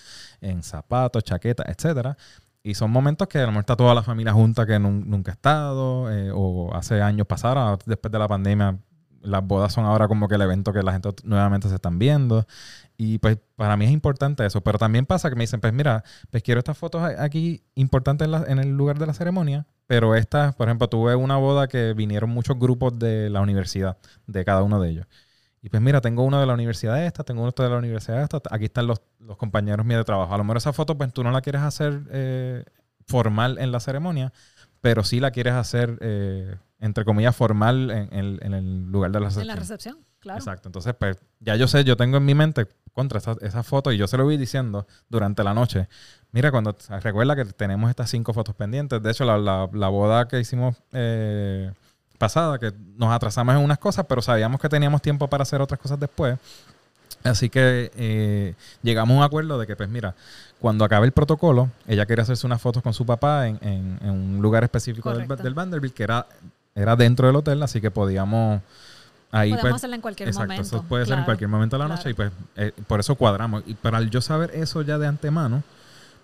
en 0.40 0.62
zapatos, 0.62 1.24
chaquetas, 1.24 1.66
etcétera. 1.68 2.16
Y 2.62 2.74
son 2.74 2.90
momentos 2.90 3.28
que 3.28 3.38
a 3.38 3.42
lo 3.42 3.48
mejor 3.48 3.60
está 3.60 3.76
toda 3.76 3.94
la 3.94 4.02
familia 4.02 4.32
junta 4.32 4.66
que 4.66 4.78
nun- 4.78 5.04
nunca 5.06 5.32
ha 5.32 5.34
estado 5.34 6.12
eh, 6.12 6.30
o 6.34 6.74
hace 6.74 7.00
años 7.02 7.26
pasaron, 7.26 7.78
después 7.86 8.12
de 8.12 8.18
la 8.18 8.28
pandemia 8.28 8.76
las 9.22 9.46
bodas 9.46 9.72
son 9.72 9.84
ahora 9.84 10.08
como 10.08 10.28
que 10.28 10.36
el 10.36 10.42
evento 10.42 10.72
que 10.72 10.82
la 10.82 10.92
gente 10.92 11.10
nuevamente 11.24 11.68
se 11.68 11.74
están 11.76 11.98
viendo. 11.98 12.46
Y 12.96 13.18
pues 13.18 13.38
para 13.56 13.76
mí 13.76 13.84
es 13.86 13.90
importante 13.92 14.44
eso. 14.44 14.60
Pero 14.62 14.78
también 14.78 15.06
pasa 15.06 15.28
que 15.30 15.36
me 15.36 15.44
dicen, 15.44 15.60
pues 15.60 15.72
mira, 15.72 16.04
pues 16.30 16.42
quiero 16.42 16.58
estas 16.58 16.76
fotos 16.78 17.02
aquí 17.18 17.62
importantes 17.74 18.24
en, 18.26 18.32
la- 18.32 18.44
en 18.48 18.58
el 18.58 18.76
lugar 18.76 18.98
de 18.98 19.06
la 19.06 19.14
ceremonia. 19.14 19.66
Pero 19.86 20.14
estas, 20.14 20.54
por 20.54 20.68
ejemplo, 20.68 20.88
tuve 20.88 21.14
una 21.14 21.36
boda 21.36 21.68
que 21.68 21.94
vinieron 21.94 22.30
muchos 22.30 22.58
grupos 22.58 22.98
de 22.98 23.30
la 23.30 23.40
universidad, 23.40 23.96
de 24.26 24.44
cada 24.44 24.62
uno 24.62 24.80
de 24.80 24.90
ellos. 24.90 25.06
Y 25.62 25.70
pues 25.70 25.82
mira, 25.82 26.00
tengo 26.00 26.22
uno 26.24 26.40
de 26.40 26.46
la 26.46 26.54
universidad 26.54 27.04
esta, 27.04 27.24
tengo 27.24 27.42
uno 27.42 27.52
de 27.56 27.68
la 27.68 27.76
universidad 27.78 28.22
esta, 28.22 28.40
aquí 28.50 28.66
están 28.66 28.86
los, 28.86 29.02
los 29.18 29.36
compañeros 29.36 29.84
míos 29.84 30.00
de 30.00 30.04
trabajo. 30.04 30.32
A 30.34 30.38
lo 30.38 30.44
mejor 30.44 30.58
esa 30.58 30.72
foto 30.72 30.96
pues 30.96 31.12
tú 31.12 31.24
no 31.24 31.32
la 31.32 31.40
quieres 31.40 31.62
hacer 31.62 32.02
eh, 32.10 32.64
formal 33.06 33.58
en 33.58 33.72
la 33.72 33.80
ceremonia, 33.80 34.32
pero 34.80 35.02
sí 35.04 35.18
la 35.20 35.32
quieres 35.32 35.54
hacer, 35.54 35.98
eh, 36.00 36.56
entre 36.80 37.04
comillas, 37.04 37.34
formal 37.34 37.90
en, 37.90 38.12
el- 38.12 38.38
en 38.42 38.54
el 38.54 38.86
lugar 38.90 39.10
de 39.10 39.20
la 39.20 39.26
En 39.26 39.30
recepción. 39.30 39.46
la 39.46 39.56
recepción, 39.56 39.98
claro. 40.20 40.38
Exacto. 40.38 40.68
Entonces, 40.68 40.94
pues 40.98 41.16
ya 41.40 41.56
yo 41.56 41.66
sé, 41.68 41.84
yo 41.84 41.96
tengo 41.96 42.16
en 42.18 42.24
mi 42.24 42.34
mente 42.34 42.66
contra 42.92 43.18
esa, 43.18 43.36
esa 43.40 43.62
foto 43.62 43.92
y 43.92 43.96
yo 43.98 44.06
se 44.06 44.16
lo 44.16 44.24
voy 44.24 44.36
diciendo 44.36 44.86
durante 45.08 45.42
la 45.44 45.54
noche. 45.54 45.88
Mira, 46.32 46.50
cuando 46.50 46.76
recuerda 47.02 47.34
que 47.36 47.44
tenemos 47.46 47.90
estas 47.90 48.10
cinco 48.10 48.32
fotos 48.32 48.54
pendientes. 48.54 49.02
De 49.02 49.10
hecho, 49.10 49.24
la, 49.24 49.38
la- 49.38 49.68
la 49.72 49.88
boda 49.88 50.28
que 50.28 50.38
hicimos 50.40 50.76
eh, 50.92 51.72
pasada, 52.18 52.58
que 52.58 52.72
nos 52.96 53.10
atrasamos 53.12 53.54
en 53.54 53.60
unas 53.62 53.78
cosas, 53.78 54.04
pero 54.08 54.20
sabíamos 54.22 54.60
que 54.60 54.68
teníamos 54.68 55.00
tiempo 55.02 55.28
para 55.28 55.42
hacer 55.42 55.60
otras 55.60 55.80
cosas 55.80 55.98
después. 56.00 56.38
Así 57.24 57.48
que 57.50 57.90
eh, 57.96 58.54
llegamos 58.82 59.14
a 59.14 59.18
un 59.18 59.24
acuerdo 59.24 59.58
de 59.58 59.66
que, 59.66 59.74
pues 59.74 59.88
mira, 59.88 60.14
cuando 60.60 60.84
acabe 60.84 61.06
el 61.06 61.12
protocolo, 61.12 61.68
ella 61.86 62.06
quería 62.06 62.22
hacerse 62.22 62.46
unas 62.46 62.60
fotos 62.62 62.82
con 62.82 62.94
su 62.94 63.04
papá 63.06 63.48
en, 63.48 63.58
en- 63.62 63.98
en 64.02 64.10
un 64.10 64.42
lugar 64.42 64.62
específico 64.64 65.12
del, 65.12 65.26
del 65.26 65.54
Vanderbilt, 65.54 65.94
que 65.94 66.02
era, 66.04 66.26
era 66.78 66.96
dentro 66.96 67.26
del 67.26 67.36
hotel, 67.36 67.62
así 67.62 67.80
que 67.80 67.90
podíamos 67.90 68.62
ahí 69.30 69.50
Podemos 69.50 69.70
pues, 69.70 69.74
hacerla 69.74 69.96
en 69.96 70.02
cualquier 70.02 70.28
Exacto, 70.28 70.52
momento. 70.52 70.76
eso 70.76 70.84
puede 70.84 71.06
ser 71.06 71.18
en 71.18 71.24
cualquier 71.24 71.50
momento 71.50 71.76
de 71.76 71.82
la 71.82 71.88
noche 71.88 72.10
y 72.10 72.14
pues 72.14 72.32
eh, 72.56 72.72
por 72.86 73.00
eso 73.00 73.14
cuadramos. 73.14 73.62
Y 73.66 73.74
para 73.74 74.00
yo 74.02 74.20
saber 74.20 74.50
eso 74.54 74.82
ya 74.82 74.96
de 74.98 75.06
antemano, 75.06 75.62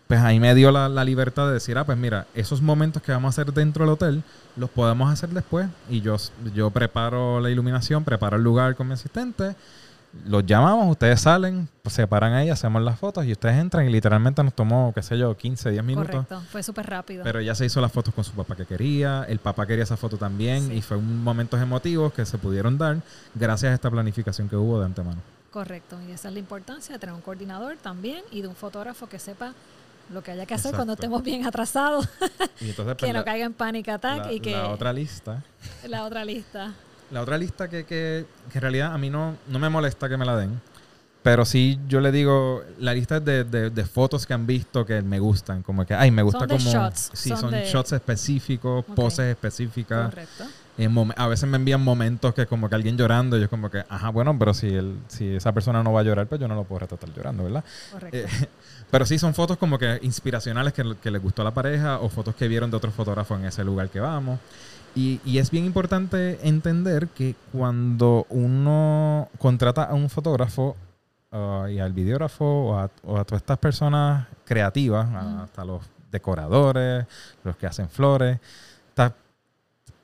pues 0.06 0.20
ahí 0.20 0.38
me 0.38 0.54
dio 0.54 0.70
la, 0.70 0.88
la 0.88 1.04
libertad 1.04 1.46
de 1.46 1.54
decir, 1.54 1.76
ah, 1.78 1.84
pues 1.84 1.98
mira, 1.98 2.26
esos 2.34 2.62
momentos 2.62 3.02
que 3.02 3.12
vamos 3.12 3.28
a 3.28 3.42
hacer 3.42 3.52
dentro 3.52 3.84
del 3.84 3.94
hotel, 3.94 4.22
los 4.56 4.70
podemos 4.70 5.12
hacer 5.12 5.30
después. 5.30 5.66
Y 5.90 6.00
yo, 6.00 6.16
yo 6.54 6.70
preparo 6.70 7.40
la 7.40 7.50
iluminación, 7.50 8.04
preparo 8.04 8.36
el 8.36 8.42
lugar 8.42 8.76
con 8.76 8.86
mi 8.86 8.94
asistente, 8.94 9.56
los 10.26 10.46
llamamos, 10.46 10.88
ustedes 10.90 11.20
salen, 11.20 11.68
pues, 11.82 11.94
se 11.94 12.06
paran 12.06 12.32
ahí, 12.32 12.48
hacemos 12.50 12.80
las 12.82 12.98
fotos 12.98 13.24
y 13.26 13.32
ustedes 13.32 13.56
entran 13.56 13.86
y 13.86 13.90
literalmente 13.90 14.42
nos 14.42 14.54
tomó, 14.54 14.92
qué 14.94 15.02
sé 15.02 15.18
yo, 15.18 15.36
15, 15.36 15.70
10 15.70 15.84
minutos. 15.84 16.10
Correcto, 16.26 16.42
fue 16.50 16.62
súper 16.62 16.86
rápido. 16.86 17.24
Pero 17.24 17.40
ella 17.40 17.54
se 17.54 17.66
hizo 17.66 17.80
las 17.80 17.92
fotos 17.92 18.14
con 18.14 18.24
su 18.24 18.32
papá 18.32 18.54
que 18.56 18.64
quería, 18.64 19.24
el 19.28 19.38
papá 19.38 19.66
quería 19.66 19.84
esa 19.84 19.96
foto 19.96 20.16
también 20.16 20.68
Sí. 20.68 20.74
y 20.74 20.82
fue 20.82 20.96
un 20.96 21.22
momentos 21.22 21.60
emotivos 21.60 22.12
que 22.12 22.24
se 22.24 22.38
pudieron 22.38 22.78
dar 22.78 22.98
gracias 23.34 23.72
a 23.72 23.74
esta 23.74 23.90
planificación 23.90 24.48
que 24.48 24.56
hubo 24.56 24.78
de 24.78 24.86
antemano. 24.86 25.20
Correcto, 25.50 25.96
y 26.08 26.12
esa 26.12 26.28
es 26.28 26.34
la 26.34 26.40
importancia 26.40 26.92
de 26.94 26.98
tener 26.98 27.14
un 27.14 27.20
coordinador 27.20 27.76
también 27.76 28.22
y 28.32 28.40
de 28.42 28.48
un 28.48 28.56
fotógrafo 28.56 29.06
que 29.08 29.18
sepa 29.18 29.52
lo 30.12 30.22
que 30.22 30.32
haya 30.32 30.44
que 30.46 30.54
hacer 30.54 30.74
cuando 30.74 30.92
estemos 30.94 31.22
bien 31.22 31.46
atrasados, 31.46 32.08
Y 32.60 32.70
entonces 32.70 32.94
que 32.96 33.00
pues, 33.00 33.12
no 33.12 33.20
la, 33.20 33.24
caiga 33.24 33.46
en 33.46 33.90
attack 33.90 34.26
la- 34.26 34.32
y 34.32 34.40
que 34.40 34.52
la 34.52 34.68
otra 34.68 34.92
lista, 34.92 35.42
la 35.88 36.04
otra 36.04 36.24
lista. 36.24 36.72
La 37.14 37.22
otra 37.22 37.38
lista 37.38 37.68
que, 37.68 37.84
que, 37.84 38.26
que 38.50 38.58
en 38.58 38.62
realidad 38.62 38.92
a 38.92 38.98
mí 38.98 39.08
no, 39.08 39.36
no 39.48 39.58
me 39.58 39.68
molesta 39.68 40.08
que 40.08 40.16
me 40.16 40.24
la 40.26 40.36
den, 40.36 40.60
pero 41.22 41.44
sí 41.46 41.78
yo 41.88 42.00
le 42.00 42.12
digo, 42.12 42.62
la 42.78 42.92
lista 42.92 43.16
es 43.16 43.24
de, 43.24 43.44
de- 43.44 43.70
de 43.70 43.84
fotos 43.86 44.26
que 44.26 44.34
han 44.34 44.46
visto 44.46 44.84
que 44.84 45.00
me 45.00 45.18
gustan, 45.20 45.62
como 45.62 45.86
que, 45.86 45.94
ay, 45.94 46.10
me 46.10 46.22
gusta 46.22 46.40
Son 46.40 46.48
como... 46.48 46.70
shots, 46.70 47.10
Sí, 47.14 47.28
son 47.30 47.38
son, 47.38 47.50
de- 47.52 47.64
shots 47.66 47.92
específicos, 47.92 48.84
Ok. 48.86 48.94
poses 48.94 49.26
específicas. 49.30 50.10
Correcto. 50.10 50.44
mom- 50.90 51.14
a 51.16 51.26
veces 51.28 51.48
me 51.48 51.56
envían 51.56 51.80
momentos 51.82 52.34
que 52.34 52.46
como 52.46 52.68
que 52.68 52.74
alguien 52.74 52.98
llorando, 52.98 53.38
y 53.38 53.42
yo 53.42 53.48
como 53.48 53.70
que, 53.70 53.84
ajá, 53.88 54.10
bueno, 54.10 54.36
pero 54.38 54.52
si, 54.52 54.66
el, 54.74 54.98
si 55.08 55.36
esa 55.36 55.52
persona 55.52 55.82
no 55.82 55.92
va 55.92 56.00
a 56.00 56.02
llorar, 56.02 56.26
pues 56.26 56.40
yo 56.40 56.48
no 56.48 56.56
lo 56.56 56.64
puedo 56.64 56.80
retratar 56.80 57.08
llorando, 57.14 57.44
¿verdad? 57.44 57.64
Correcto. 57.92 58.16
Eh, 58.18 58.26
pero 58.90 59.06
sí 59.06 59.18
son 59.18 59.32
fotos 59.34 59.56
como 59.56 59.78
que 59.78 59.98
inspiracionales 60.02 60.72
que, 60.74 60.82
que 61.00 61.10
les 61.12 61.22
gustó 61.22 61.42
a 61.42 61.44
la 61.46 61.54
pareja 61.54 62.00
o 62.00 62.08
fotos 62.10 62.34
que 62.34 62.48
vieron 62.48 62.70
de 62.70 62.76
otros 62.76 62.92
fotógrafos 62.92 63.38
en 63.38 63.46
ese 63.46 63.62
lugar 63.64 63.88
que 63.88 64.00
vamos. 64.00 64.40
Y, 64.94 65.20
y 65.24 65.38
es 65.38 65.50
bien 65.50 65.64
importante 65.64 66.38
entender 66.46 67.08
que 67.08 67.34
cuando 67.52 68.26
uno 68.30 69.28
contrata 69.38 69.84
a 69.84 69.94
un 69.94 70.08
fotógrafo 70.08 70.76
ah, 71.32 71.66
y 71.70 71.80
al 71.80 71.92
videógrafo 71.92 72.44
o 72.44 72.78
a, 72.78 72.90
o 73.02 73.16
a 73.18 73.24
todas 73.24 73.42
estas 73.42 73.58
personas 73.58 74.26
creativas, 74.44 75.08
a- 75.12 75.42
hasta 75.44 75.64
los 75.64 75.82
decoradores, 76.12 77.06
los 77.42 77.56
que 77.56 77.66
hacen 77.66 77.88
flores, 77.88 78.38
está- 78.90 79.14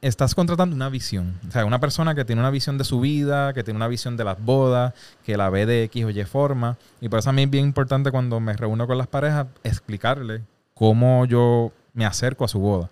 estás 0.01 0.35
contratando 0.35 0.75
una 0.75 0.89
visión. 0.89 1.39
O 1.47 1.53
sea, 1.53 1.65
una 1.65 1.79
persona 1.79 2.17
que 2.17 2.25
tiene 2.25 2.41
una 2.41 2.51
visión 2.51 2.77
de 2.77 2.83
su 2.85 2.99
vida, 2.99 3.53
que 3.53 3.63
tiene 3.63 3.77
una 3.77 3.87
visión 3.87 4.17
de 4.17 4.25
las 4.25 4.43
bodas, 4.43 4.93
que 5.25 5.37
la 5.37 5.51
ve 5.51 5.67
de 5.67 5.85
X 5.85 6.05
o 6.05 6.11
Y 6.11 6.25
forma. 6.25 6.79
Y 7.01 7.09
por 7.09 7.21
eso 7.21 7.31
a 7.31 7.33
mí 7.33 7.43
es 7.45 7.51
bien 7.51 7.65
importante 7.67 8.11
cuando 8.11 8.41
me 8.41 8.55
reúno 8.55 8.89
con 8.89 8.99
las 8.99 9.07
parejas 9.07 9.47
explicarle 9.63 10.43
cómo 10.75 11.27
yo 11.27 11.71
me 11.95 12.07
acerco 12.07 12.45
a 12.45 12.49
su 12.49 12.59
boda. 12.59 12.91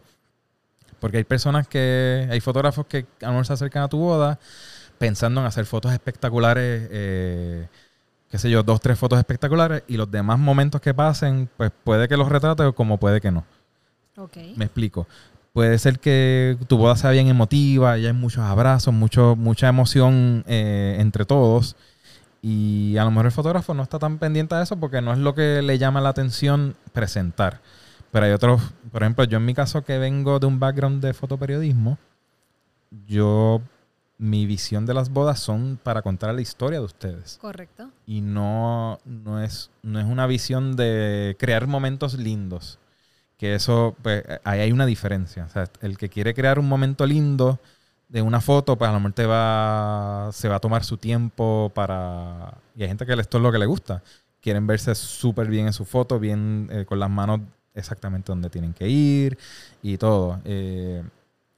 Porque 1.00 1.18
hay 1.18 1.24
personas 1.24 1.68
que, 1.68 2.26
hay 2.30 2.40
fotógrafos 2.40 2.86
que 2.86 3.06
a 3.22 3.26
lo 3.26 3.32
mejor 3.32 3.46
se 3.46 3.52
acercan 3.52 3.82
a 3.84 3.88
tu 3.88 3.98
boda 3.98 4.38
pensando 4.98 5.40
en 5.40 5.46
hacer 5.46 5.64
fotos 5.64 5.92
espectaculares, 5.92 6.88
eh, 6.90 7.68
qué 8.30 8.38
sé 8.38 8.50
yo, 8.50 8.62
dos, 8.62 8.80
tres 8.80 8.98
fotos 8.98 9.18
espectaculares 9.18 9.84
y 9.86 9.96
los 9.96 10.10
demás 10.10 10.38
momentos 10.38 10.80
que 10.80 10.92
pasen, 10.92 11.48
pues 11.56 11.70
puede 11.84 12.08
que 12.08 12.16
los 12.16 12.28
retrate 12.28 12.72
como 12.72 12.98
puede 12.98 13.20
que 13.20 13.30
no. 13.30 13.44
Me 14.56 14.64
explico. 14.64 15.06
Puede 15.52 15.78
ser 15.78 15.98
que 15.98 16.56
tu 16.66 16.76
boda 16.76 16.96
sea 16.96 17.10
bien 17.10 17.28
emotiva, 17.28 17.98
y 17.98 18.06
hay 18.06 18.12
muchos 18.12 18.42
abrazos, 18.44 18.92
mucho, 18.92 19.34
mucha 19.36 19.68
emoción 19.68 20.44
eh, 20.46 20.96
entre 20.98 21.24
todos. 21.24 21.76
Y 22.42 22.96
a 22.96 23.04
lo 23.04 23.10
mejor 23.10 23.26
el 23.26 23.32
fotógrafo 23.32 23.74
no 23.74 23.82
está 23.82 23.98
tan 23.98 24.18
pendiente 24.18 24.54
a 24.54 24.62
eso 24.62 24.76
porque 24.76 25.00
no 25.00 25.12
es 25.12 25.18
lo 25.18 25.34
que 25.34 25.62
le 25.62 25.78
llama 25.78 26.00
la 26.00 26.10
atención 26.10 26.76
presentar. 26.92 27.60
Pero 28.10 28.26
hay 28.26 28.32
otros, 28.32 28.62
por 28.90 29.02
ejemplo, 29.02 29.24
yo 29.24 29.36
en 29.38 29.44
mi 29.44 29.54
caso 29.54 29.84
que 29.84 29.98
vengo 29.98 30.38
de 30.38 30.46
un 30.46 30.58
background 30.58 31.02
de 31.02 31.12
fotoperiodismo, 31.12 31.98
yo, 33.06 33.60
mi 34.16 34.46
visión 34.46 34.86
de 34.86 34.94
las 34.94 35.10
bodas 35.10 35.40
son 35.40 35.78
para 35.82 36.02
contar 36.02 36.34
la 36.34 36.40
historia 36.40 36.78
de 36.78 36.86
ustedes 36.86 37.38
Correcto. 37.40 37.90
y 38.06 38.20
no, 38.20 38.98
no, 39.04 39.42
es, 39.42 39.70
no 39.82 40.00
es 40.00 40.06
una 40.06 40.26
visión 40.26 40.74
de 40.74 41.36
crear 41.38 41.66
momentos 41.66 42.14
lindos. 42.14 42.78
Que 43.36 43.54
eso, 43.54 43.94
pues, 44.02 44.24
ahí 44.42 44.58
hay 44.60 44.72
una 44.72 44.84
diferencia. 44.84 45.44
O 45.44 45.48
sea, 45.48 45.70
el 45.80 45.96
que 45.96 46.08
quiere 46.08 46.34
crear 46.34 46.58
un 46.58 46.68
momento 46.68 47.06
lindo 47.06 47.60
de 48.08 48.20
una 48.20 48.40
foto, 48.40 48.76
pues 48.76 48.88
a 48.88 48.92
lo 48.92 48.98
mejor 48.98 49.12
te 49.12 49.26
va, 49.26 50.30
se 50.32 50.48
va 50.48 50.56
a 50.56 50.60
tomar 50.60 50.82
su 50.82 50.96
tiempo 50.96 51.70
para... 51.72 52.54
Y 52.74 52.82
hay 52.82 52.88
gente 52.88 53.06
que 53.06 53.12
esto 53.12 53.36
es 53.36 53.42
lo 53.42 53.52
que 53.52 53.58
le 53.58 53.66
gusta. 53.66 54.02
Quieren 54.40 54.66
verse 54.66 54.92
súper 54.96 55.46
bien 55.46 55.68
en 55.68 55.72
su 55.72 55.84
foto, 55.84 56.18
bien 56.18 56.68
eh, 56.72 56.84
con 56.84 56.98
las 56.98 57.10
manos 57.10 57.40
exactamente 57.78 58.32
donde 58.32 58.50
tienen 58.50 58.72
que 58.74 58.88
ir 58.88 59.38
y 59.82 59.96
todo. 59.96 60.40
Eh, 60.44 61.02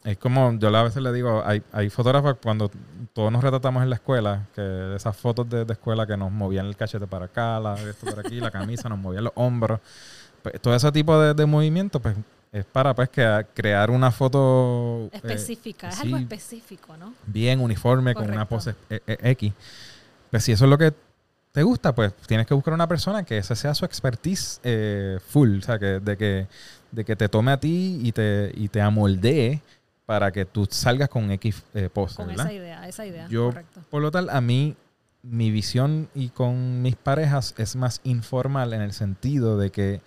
es 0.04 0.16
como, 0.16 0.58
yo 0.58 0.74
a 0.74 0.82
veces 0.82 1.02
le 1.02 1.12
digo, 1.12 1.42
hay, 1.44 1.62
hay 1.72 1.90
fotógrafos 1.90 2.36
cuando 2.42 2.70
todos 3.12 3.30
nos 3.30 3.42
retratamos 3.44 3.82
en 3.82 3.90
la 3.90 3.96
escuela, 3.96 4.46
que 4.54 4.94
esas 4.96 5.14
fotos 5.16 5.48
de, 5.50 5.66
escuela 5.70 6.06
que 6.06 6.16
nos 6.16 6.32
movían 6.32 6.66
el 6.66 6.76
cachete 6.76 7.06
para 7.06 7.26
acá, 7.26 7.60
la, 7.60 7.74
esto 7.74 8.06
por 8.06 8.20
aquí, 8.20 8.40
la 8.40 8.50
camisa, 8.50 8.88
nos 8.88 8.98
movían 8.98 9.24
los 9.24 9.32
hombros. 9.36 9.80
Pues, 10.42 10.60
todo 10.60 10.74
ese 10.74 10.90
tipo 10.90 11.20
de, 11.20 11.34
de 11.34 11.44
movimientos, 11.44 12.00
pues 12.00 12.16
es 12.52 12.64
para 12.64 12.94
pues 12.94 13.08
que 13.10 13.46
crear 13.54 13.90
una 13.90 14.10
foto 14.10 15.08
eh, 15.12 15.16
específica, 15.16 15.88
es 15.88 16.00
algo 16.00 16.16
específico, 16.16 16.96
¿no? 16.96 17.14
Bien 17.26 17.60
uniforme, 17.60 18.14
con 18.14 18.30
una 18.30 18.48
pose 18.48 18.74
eh, 18.88 19.00
X. 19.06 19.52
Pues 20.30 20.44
si 20.44 20.52
eso 20.52 20.64
es 20.64 20.70
lo 20.70 20.78
que 20.78 20.92
te 21.52 21.62
gusta, 21.62 21.94
pues 21.94 22.14
tienes 22.26 22.46
que 22.46 22.54
buscar 22.54 22.74
una 22.74 22.86
persona 22.86 23.24
que 23.24 23.38
esa 23.38 23.54
sea 23.54 23.74
su 23.74 23.84
expertise 23.84 24.60
full, 25.26 25.58
o 25.58 25.62
sea, 25.62 25.78
que, 25.78 26.00
de, 26.00 26.16
que, 26.16 26.46
de 26.90 27.04
que 27.04 27.16
te 27.16 27.28
tome 27.28 27.52
a 27.52 27.58
ti 27.58 28.00
y 28.02 28.12
te, 28.12 28.52
y 28.54 28.68
te 28.68 28.80
amoldee 28.80 29.60
para 30.06 30.30
que 30.32 30.44
tú 30.44 30.66
salgas 30.70 31.08
con 31.08 31.30
X 31.32 31.62
pose. 31.92 32.16
Con 32.16 32.30
esa 32.30 32.52
idea, 32.52 32.86
esa 32.88 33.06
idea. 33.06 33.26
Yo, 33.28 33.52
por 33.90 34.02
lo 34.02 34.10
tal, 34.10 34.30
a 34.30 34.40
mí 34.40 34.76
mi 35.22 35.50
visión 35.50 36.08
y 36.14 36.30
con 36.30 36.82
mis 36.82 36.96
parejas 36.96 37.54
es 37.58 37.76
más 37.76 38.00
informal 38.04 38.72
en 38.72 38.80
el 38.80 38.92
sentido 38.92 39.58
de 39.58 39.70
que 39.70 40.00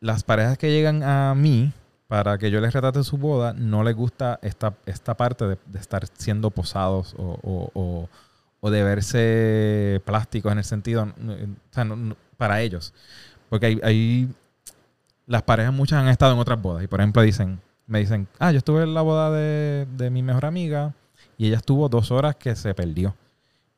las 0.00 0.24
parejas 0.24 0.58
que 0.58 0.70
llegan 0.70 1.02
a 1.02 1.34
mí 1.34 1.72
para 2.08 2.36
que 2.36 2.50
yo 2.50 2.60
les 2.60 2.74
retrate 2.74 3.04
su 3.04 3.16
boda, 3.16 3.54
no 3.54 3.82
les 3.84 3.94
gusta 3.94 4.38
esta, 4.42 4.74
esta 4.84 5.16
parte 5.16 5.46
de, 5.46 5.58
estar 5.78 6.06
siendo 6.18 6.50
posados 6.50 7.14
o, 7.16 8.08
de 8.70 8.82
verse 8.82 10.00
plásticos 10.04 10.52
en 10.52 10.58
el 10.58 10.64
sentido, 10.64 11.04
o 11.04 11.74
sea, 11.74 11.86
para 12.36 12.60
ellos. 12.60 12.94
Porque 13.48 13.66
hay, 13.66 13.80
hay, 13.82 14.28
las 15.26 15.42
parejas 15.42 15.72
muchas 15.72 16.00
han 16.00 16.08
estado 16.08 16.32
en 16.32 16.38
otras 16.38 16.60
bodas 16.60 16.84
y 16.84 16.86
por 16.86 17.00
ejemplo 17.00 17.22
dicen, 17.22 17.60
me 17.86 17.98
dicen, 17.98 18.28
ah, 18.38 18.52
yo 18.52 18.58
estuve 18.58 18.82
en 18.84 18.94
la 18.94 19.02
boda 19.02 19.30
de, 19.30 19.86
de 19.96 20.10
mi 20.10 20.22
mejor 20.22 20.46
amiga 20.46 20.94
y 21.36 21.48
ella 21.48 21.56
estuvo 21.56 21.88
dos 21.88 22.10
horas 22.10 22.36
que 22.36 22.54
se 22.54 22.72
perdió. 22.74 23.14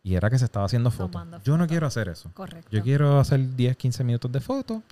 Y 0.03 0.17
era 0.17 0.29
que 0.29 0.39
se 0.39 0.45
estaba 0.45 0.67
haciendo 0.67 0.91
fotos. 0.91 1.23
Yo 1.45 1.57
no 1.57 1.67
quiero 1.67 1.87
hacer 1.87 2.09
eso. 2.09 2.31
Correcto. 2.35 2.69
Yo 2.71 2.83
quiero 2.83 3.19
hacer 3.19 3.57
10, 3.57 3.75
15 3.75 4.05
minutos 4.05 4.31
de 4.31 4.41
fotos 4.41 4.83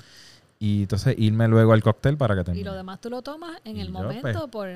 y 0.63 0.83
entonces 0.83 1.17
irme 1.19 1.49
luego 1.49 1.73
al 1.73 1.83
cóctel 1.83 2.17
para 2.17 2.37
que 2.37 2.45
termine. 2.45 2.61
Y 2.61 2.65
lo 2.65 2.75
demás 2.75 3.01
tú 3.01 3.11
lo 3.11 3.21
tomas 3.21 3.61
en 3.65 3.79
el 3.79 3.91
momento 3.91 4.47
por, 4.47 4.69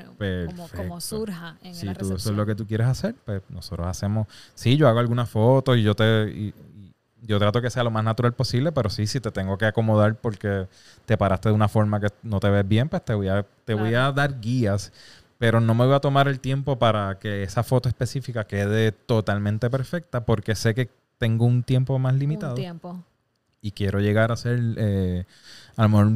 como, 0.74 1.00
surja 1.00 1.58
en 1.62 1.76
si 1.76 1.86
la 1.86 1.94
tú, 1.94 2.12
eso 2.12 2.30
es 2.30 2.36
lo 2.36 2.44
que 2.44 2.56
tú 2.56 2.66
quieres 2.66 2.88
hacer, 2.88 3.14
pues 3.24 3.40
nosotros 3.50 3.86
hacemos... 3.86 4.26
Sí, 4.56 4.76
yo 4.76 4.88
hago 4.88 4.98
algunas 4.98 5.30
fotos 5.30 5.76
y 5.76 5.84
yo 5.84 5.94
te... 5.94 6.52
yo 7.22 7.38
trato 7.38 7.62
que 7.62 7.70
sea 7.70 7.84
lo 7.84 7.92
más 7.92 8.02
natural 8.02 8.32
posible, 8.32 8.72
pero 8.72 8.90
sí, 8.90 9.06
si 9.06 9.20
te 9.20 9.30
tengo 9.30 9.56
que 9.58 9.66
acomodar 9.66 10.16
porque 10.16 10.66
te 11.04 11.16
paraste 11.16 11.50
de 11.50 11.54
una 11.54 11.68
forma 11.68 12.00
que 12.00 12.08
no 12.24 12.40
te 12.40 12.50
ves 12.50 12.66
bien, 12.66 12.88
pues 12.88 13.04
te 13.04 13.14
voy 13.14 13.28
a, 13.28 13.46
te 13.64 13.74
voy 13.74 13.94
a 13.94 14.10
dar 14.10 14.40
guías, 14.40 14.92
pero 15.38 15.60
no 15.60 15.72
me 15.76 15.86
voy 15.86 15.94
a 15.94 16.00
tomar 16.00 16.26
el 16.26 16.40
tiempo 16.40 16.80
para 16.80 17.20
que 17.20 17.44
esa 17.44 17.62
foto 17.62 17.88
específica 17.88 18.42
quede 18.42 18.90
totalmente 18.90 19.70
perfecta 19.70 20.26
porque 20.26 20.56
sé 20.56 20.74
que 20.74 20.90
tengo 21.18 21.44
un 21.44 21.62
tiempo 21.62 21.96
más 22.00 22.16
limitado. 22.16 22.54
Un 22.54 22.60
tiempo. 22.60 23.04
Y 23.66 23.72
quiero 23.72 23.98
llegar 24.00 24.30
a 24.30 24.34
hacer... 24.34 24.60
Eh, 24.76 25.24
a 25.76 25.82
lo 25.82 25.88
mejor 25.88 26.12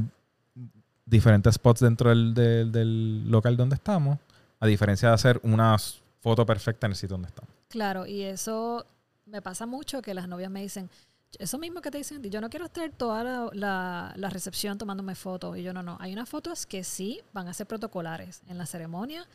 diferentes 1.05 1.57
spots 1.57 1.81
dentro 1.81 2.09
del, 2.11 3.29
local 3.29 3.57
donde 3.57 3.75
estamos, 3.75 4.19
a 4.61 4.67
diferencia 4.67 5.09
de 5.09 5.15
hacer 5.15 5.41
una 5.43 5.77
foto 6.21 6.47
perfecta 6.47 6.87
en 6.87 6.93
el 6.93 6.97
sitio 6.97 7.15
donde 7.15 7.29
estamos. 7.29 7.51
Claro, 7.69 8.07
y 8.07 8.23
eso 8.23 8.87
me 9.27 9.43
pasa 9.43 9.67
mucho 9.67 10.01
que 10.03 10.15
las 10.15 10.29
novias 10.29 10.51
me 10.51 10.63
dicen, 10.63 10.89
eso 11.39 11.59
mismo 11.59 11.81
que 11.81 11.91
te 11.91 11.99
dicen, 11.99 12.23
yo 12.23 12.41
no 12.41 12.51
quiero 12.51 12.67
estar 12.67 12.91
toda 12.91 13.51
la, 13.53 14.31
recepción 14.31 14.79
tomándome 14.79 15.15
fotos. 15.15 15.57
Y 15.57 15.63
yo 15.63 15.73
no, 15.73 15.83
no. 15.83 15.97
Hay 16.01 16.13
unas 16.13 16.29
fotos 16.29 16.67
que 16.67 16.85
sí 16.85 17.21
van 17.33 17.49
a 17.49 17.55
ser 17.55 17.67
protocolares 17.67 18.43
en 18.49 18.59
la 18.59 18.67
ceremonia. 18.67 19.27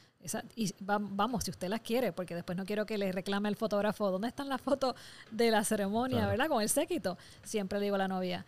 y 0.56 0.74
vamos, 0.80 1.44
si 1.44 1.52
usted 1.52 1.70
las 1.70 1.82
quiere, 1.82 2.12
porque 2.12 2.36
después 2.36 2.58
no 2.58 2.66
quiero 2.66 2.86
que 2.86 2.98
le 2.98 3.12
reclame 3.12 3.50
el 3.50 3.56
fotógrafo, 3.56 4.12
¿dónde 4.12 4.28
están 4.28 4.50
las 4.50 4.62
fotos 4.62 4.96
de 5.32 5.52
la 5.52 5.64
ceremonia, 5.64 6.28
verdad? 6.28 6.48
Con 6.48 6.62
el 6.62 6.70
séquito. 6.70 7.18
Siempre 7.44 7.80
le 7.80 7.86
digo 7.86 7.96
a 7.96 8.00
la 8.00 8.08
novia, 8.08 8.46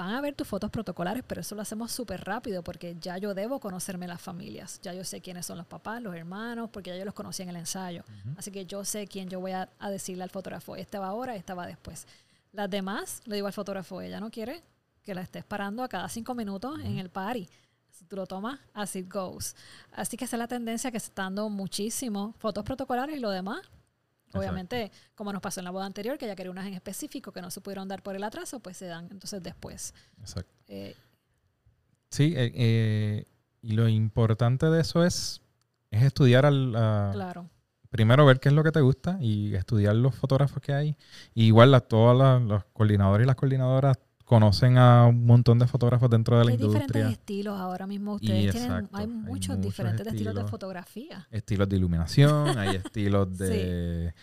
van 0.00 0.14
a 0.14 0.20
ver 0.20 0.34
tus 0.34 0.48
fotos 0.48 0.70
protocolares, 0.70 1.22
pero 1.26 1.42
eso 1.42 1.54
lo 1.54 1.62
hacemos 1.62 1.92
súper 1.92 2.24
rápido 2.24 2.62
porque 2.62 2.96
ya 3.00 3.18
yo 3.18 3.34
debo 3.34 3.60
conocerme 3.60 4.06
las 4.06 4.20
familias. 4.20 4.80
Ya 4.82 4.94
yo 4.94 5.04
sé 5.04 5.20
quiénes 5.20 5.44
son 5.44 5.58
los 5.58 5.66
papás, 5.66 6.00
los 6.02 6.14
hermanos, 6.14 6.70
porque 6.72 6.90
ya 6.90 6.96
yo 6.96 7.04
los 7.04 7.14
conocí 7.14 7.42
en 7.42 7.50
el 7.50 7.56
ensayo. 7.56 8.04
Así 8.36 8.50
que 8.50 8.64
yo 8.64 8.84
sé 8.84 9.06
quién 9.06 9.28
yo 9.28 9.40
voy 9.40 9.52
a, 9.52 9.68
decirle 9.90 10.24
al 10.24 10.30
fotógrafo, 10.30 10.76
esta 10.76 11.00
va 11.00 11.08
ahora, 11.08 11.36
esta 11.36 11.54
va 11.54 11.66
después. 11.66 12.06
Las 12.52 12.68
demás, 12.68 13.20
le 13.26 13.36
digo 13.36 13.46
al 13.46 13.52
fotógrafo, 13.52 14.00
ella 14.00 14.20
no 14.20 14.30
quiere 14.30 14.62
que 15.02 15.14
la 15.14 15.22
estés 15.22 15.44
parando 15.44 15.82
a 15.82 15.88
cada 15.88 16.08
cinco 16.08 16.34
minutos 16.34 16.78
en 16.80 16.98
el 16.98 17.10
party. 17.10 17.48
Si 17.90 18.04
tú 18.04 18.16
lo 18.16 18.26
tomas, 18.26 18.58
así 18.72 19.02
goes. 19.02 19.56
Así 19.92 20.16
que 20.16 20.24
esa 20.24 20.36
es 20.36 20.38
la 20.38 20.48
tendencia 20.48 20.90
que 20.90 21.00
se 21.00 21.06
está 21.06 21.24
dando 21.24 21.48
muchísimo. 21.48 22.34
Fotos 22.38 22.64
protocolares 22.64 23.16
y 23.16 23.20
lo 23.20 23.30
demás, 23.30 23.60
Obviamente, 24.32 24.92
como 25.14 25.32
nos 25.32 25.42
pasó 25.42 25.60
en 25.60 25.64
la 25.64 25.70
boda 25.70 25.86
anterior, 25.86 26.16
que 26.18 26.26
ya 26.26 26.36
quería 26.36 26.50
unas 26.50 26.66
en 26.66 26.74
específico 26.74 27.32
que 27.32 27.42
no 27.42 27.50
se 27.50 27.60
pudieron 27.60 27.88
dar 27.88 28.02
por 28.02 28.14
el 28.14 28.22
atraso, 28.22 28.60
pues 28.60 28.76
se 28.76 28.86
dan 28.86 29.08
entonces 29.10 29.42
después. 29.42 29.94
Exacto. 30.20 30.52
Eh, 30.68 30.94
sí, 32.10 32.34
eh, 32.36 32.52
eh, 32.54 33.24
y 33.62 33.72
lo 33.72 33.88
importante 33.88 34.66
de 34.66 34.80
eso 34.80 35.04
es, 35.04 35.42
es 35.90 36.02
estudiar 36.02 36.46
al... 36.46 36.70
claro. 37.12 37.50
Primero 37.90 38.24
ver 38.24 38.38
qué 38.38 38.48
es 38.48 38.54
lo 38.54 38.62
que 38.62 38.70
te 38.70 38.80
gusta 38.80 39.18
y 39.20 39.54
estudiar 39.54 39.96
los 39.96 40.14
fotógrafos 40.14 40.62
que 40.62 40.72
hay. 40.72 40.96
igual 41.34 41.72
la, 41.72 41.80
todas 41.80 42.40
los 42.40 42.64
coordinadores 42.72 43.24
y 43.24 43.26
las 43.26 43.36
coordinadoras 43.36 43.98
conocen 44.24 44.78
a 44.78 45.06
un 45.06 45.26
montón 45.26 45.58
de 45.58 45.66
fotógrafos 45.66 46.08
dentro 46.08 46.38
de 46.38 46.44
la 46.44 46.52
industria. 46.52 46.82
Hay 46.82 46.86
diferentes 46.86 47.18
estilos 47.18 47.58
ahora 47.58 47.88
mismo. 47.88 48.14
Ustedes 48.14 48.52
tienen, 48.52 48.88
hay 48.92 49.08
muchos, 49.08 49.60
diferentes 49.60 50.06
estilos, 50.06 50.36
de 50.36 50.44
fotografía. 50.44 51.26
Estilos 51.32 51.68
de 51.68 51.76
iluminación, 51.76 52.56
hay 52.56 52.76
estilos 52.76 53.36
de, 53.38 54.14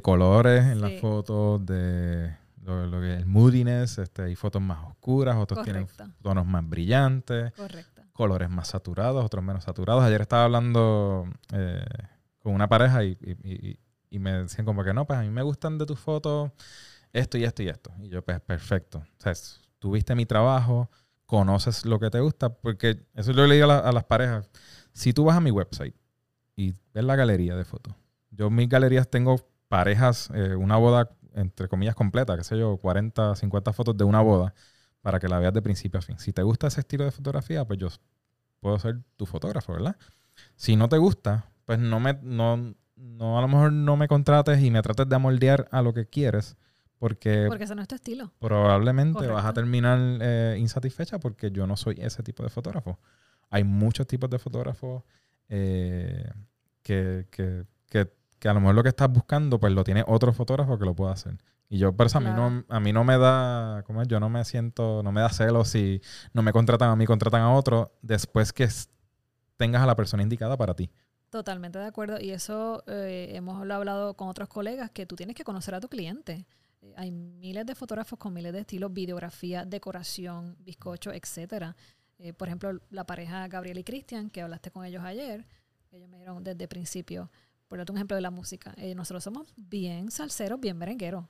colores 0.00 0.64
en 0.64 0.80
las 0.80 0.98
fotos, 0.98 1.66
de 1.66 2.34
lo, 2.64 3.00
que 3.02 3.12
es 3.12 3.18
el 3.18 3.26
moodiness, 3.26 3.98
este, 3.98 4.22
hay 4.22 4.34
fotos 4.34 4.62
más 4.62 4.78
oscuras, 4.82 5.36
otros 5.36 5.62
tienen 5.62 5.86
tonos 6.22 6.46
más 6.46 6.66
brillantes, 6.66 7.52
colores 8.14 8.48
más 8.48 8.68
saturados, 8.68 9.22
otros 9.22 9.44
menos 9.44 9.64
saturados. 9.64 10.02
Ayer 10.04 10.22
estaba 10.22 10.44
hablando 10.44 11.26
eh, 11.52 11.84
con 12.40 12.54
una 12.54 12.68
pareja 12.68 13.04
y, 13.04 13.78
y 14.10 14.18
me 14.18 14.32
decían 14.42 14.64
como 14.64 14.82
que 14.84 14.92
no, 14.92 15.06
pues 15.06 15.18
a 15.18 15.22
mí 15.22 15.30
me 15.30 15.42
gustan 15.42 15.78
de 15.78 15.86
tus 15.86 15.98
fotos 15.98 16.50
esto 17.12 17.38
y 17.38 17.44
esto 17.44 17.62
y 17.62 17.68
esto. 17.68 17.92
Y 18.00 18.08
yo, 18.08 18.22
pues, 18.22 18.40
perfecto. 18.40 18.98
O 18.98 19.22
sea, 19.22 19.32
tuviste 19.78 20.14
mi 20.14 20.26
trabajo, 20.26 20.90
conoces 21.26 21.84
lo 21.84 21.98
que 21.98 22.10
te 22.10 22.20
gusta, 22.20 22.50
porque 22.52 23.06
eso 23.14 23.32
yo 23.32 23.46
le 23.46 23.54
digo 23.54 23.70
a, 23.70 23.92
las 23.92 24.04
parejas. 24.04 24.50
Si 24.92 25.12
tú 25.12 25.24
vas 25.24 25.36
a 25.36 25.40
mi 25.40 25.50
website 25.50 25.94
y 26.56 26.74
ves 26.92 27.04
la 27.04 27.16
galería 27.16 27.56
de 27.56 27.64
fotos, 27.64 27.94
yo 28.30 28.48
en 28.48 28.54
mis 28.54 28.68
galerías 28.68 29.08
tengo 29.08 29.36
parejas, 29.68 30.30
eh, 30.34 30.54
una 30.56 30.76
boda, 30.76 31.10
entre 31.34 31.68
comillas, 31.68 31.94
completa, 31.94 32.36
qué 32.36 32.44
sé 32.44 32.58
yo, 32.58 32.76
40, 32.76 33.36
50 33.36 33.72
fotos 33.72 33.96
de 33.96 34.04
una 34.04 34.20
boda, 34.20 34.54
para 35.00 35.18
que 35.20 35.28
la 35.28 35.38
veas 35.38 35.54
de 35.54 35.62
principio 35.62 35.98
a 35.98 36.02
fin. 36.02 36.18
Si 36.18 36.32
te 36.32 36.42
gusta 36.42 36.66
ese 36.66 36.80
estilo 36.80 37.04
de 37.04 37.10
fotografía, 37.10 37.64
pues 37.64 37.78
yo 37.78 37.88
puedo 38.60 38.78
ser 38.78 39.00
tu 39.16 39.26
fotógrafo, 39.26 39.72
¿verdad? 39.72 39.96
Si 40.56 40.76
no 40.76 40.88
te 40.88 40.98
gusta, 40.98 41.50
pues 41.70 41.78
no 41.78 42.00
me, 42.00 42.18
no, 42.20 42.74
no, 42.96 43.38
a 43.38 43.40
lo 43.40 43.46
mejor 43.46 43.72
no 43.72 43.96
me 43.96 44.08
contrates 44.08 44.60
y 44.60 44.72
me 44.72 44.82
trates 44.82 45.08
de 45.08 45.14
amoldear 45.14 45.68
a 45.70 45.82
lo 45.82 45.94
que 45.94 46.04
quieres, 46.04 46.56
porque, 46.98 47.44
porque 47.46 47.62
ese 47.62 47.76
no 47.76 47.82
es 47.82 47.86
tu 47.86 47.94
estilo. 47.94 48.32
Probablemente 48.40 49.24
vas 49.28 49.44
a 49.44 49.52
terminar 49.52 50.18
eh, 50.20 50.56
insatisfecha 50.58 51.20
porque 51.20 51.52
yo 51.52 51.68
no 51.68 51.76
soy 51.76 51.94
ese 52.00 52.24
tipo 52.24 52.42
de 52.42 52.48
fotógrafo. 52.48 52.98
Hay 53.50 53.62
muchos 53.62 54.08
tipos 54.08 54.28
de 54.28 54.40
fotógrafos 54.40 55.04
eh, 55.48 56.28
que, 56.82 57.28
que, 57.30 57.66
que, 57.88 58.48
a 58.48 58.52
lo 58.52 58.58
mejor 58.58 58.74
lo 58.74 58.82
que 58.82 58.88
estás 58.88 59.12
buscando, 59.12 59.60
pues 59.60 59.72
lo 59.72 59.84
tiene 59.84 60.02
otro 60.08 60.32
fotógrafo 60.32 60.76
que 60.76 60.86
lo 60.86 60.96
pueda 60.96 61.12
hacer. 61.12 61.38
Y 61.68 61.78
yo, 61.78 61.92
por 61.92 62.06
eso 62.06 62.18
a, 62.18 62.20
mí 62.20 62.30
no, 62.30 62.64
a 62.68 62.80
mí 62.80 62.92
no 62.92 63.04
me 63.04 63.16
da, 63.16 63.84
¿cómo 63.86 64.02
es? 64.02 64.08
Yo 64.08 64.18
no 64.18 64.28
me 64.28 64.44
siento, 64.44 65.04
no 65.04 65.12
me 65.12 65.20
da 65.20 65.28
celos 65.28 65.68
si 65.68 66.02
no 66.32 66.42
me 66.42 66.50
contratan 66.50 66.90
a 66.90 66.96
mí, 66.96 67.06
contratan 67.06 67.42
a 67.42 67.52
otro, 67.52 67.96
después 68.02 68.52
que 68.52 68.66
tengas 69.56 69.82
a 69.82 69.86
la 69.86 69.94
persona 69.94 70.24
indicada 70.24 70.56
para 70.56 70.74
ti. 70.74 70.90
Totalmente 71.30 71.78
de 71.78 71.86
acuerdo. 71.86 72.20
Y 72.20 72.30
eso 72.30 72.82
eh, 72.86 73.30
hemos 73.34 73.60
hablado 73.60 74.14
con 74.14 74.28
otros 74.28 74.48
colegas, 74.48 74.90
que 74.90 75.06
tú 75.06 75.16
tienes 75.16 75.36
que 75.36 75.44
conocer 75.44 75.74
a 75.74 75.80
tu 75.80 75.88
cliente. 75.88 76.46
Eh, 76.82 76.94
hay 76.96 77.10
miles 77.10 77.66
de 77.66 77.74
fotógrafos 77.74 78.18
con 78.18 78.32
miles 78.32 78.52
de 78.52 78.60
estilos, 78.60 78.92
videografía, 78.92 79.64
decoración, 79.64 80.56
bizcocho, 80.60 81.12
etcétera. 81.12 81.76
Eh, 82.22 82.34
por 82.34 82.48
ejemplo, 82.48 82.78
la 82.90 83.04
pareja 83.04 83.48
Gabriel 83.48 83.78
y 83.78 83.84
Cristian, 83.84 84.28
que 84.28 84.42
hablaste 84.42 84.70
con 84.70 84.84
ellos 84.84 85.02
ayer, 85.02 85.46
ellos 85.90 86.08
me 86.08 86.18
dieron 86.18 86.44
desde 86.44 86.64
el 86.64 86.68
principio, 86.68 87.30
por 87.66 87.78
darte 87.78 87.92
un 87.92 87.98
ejemplo 87.98 88.14
de 88.14 88.20
la 88.20 88.30
música, 88.30 88.74
eh, 88.76 88.94
nosotros 88.94 89.24
somos 89.24 89.54
bien 89.56 90.10
salseros, 90.10 90.60
bien 90.60 90.76
merengueros. 90.76 91.24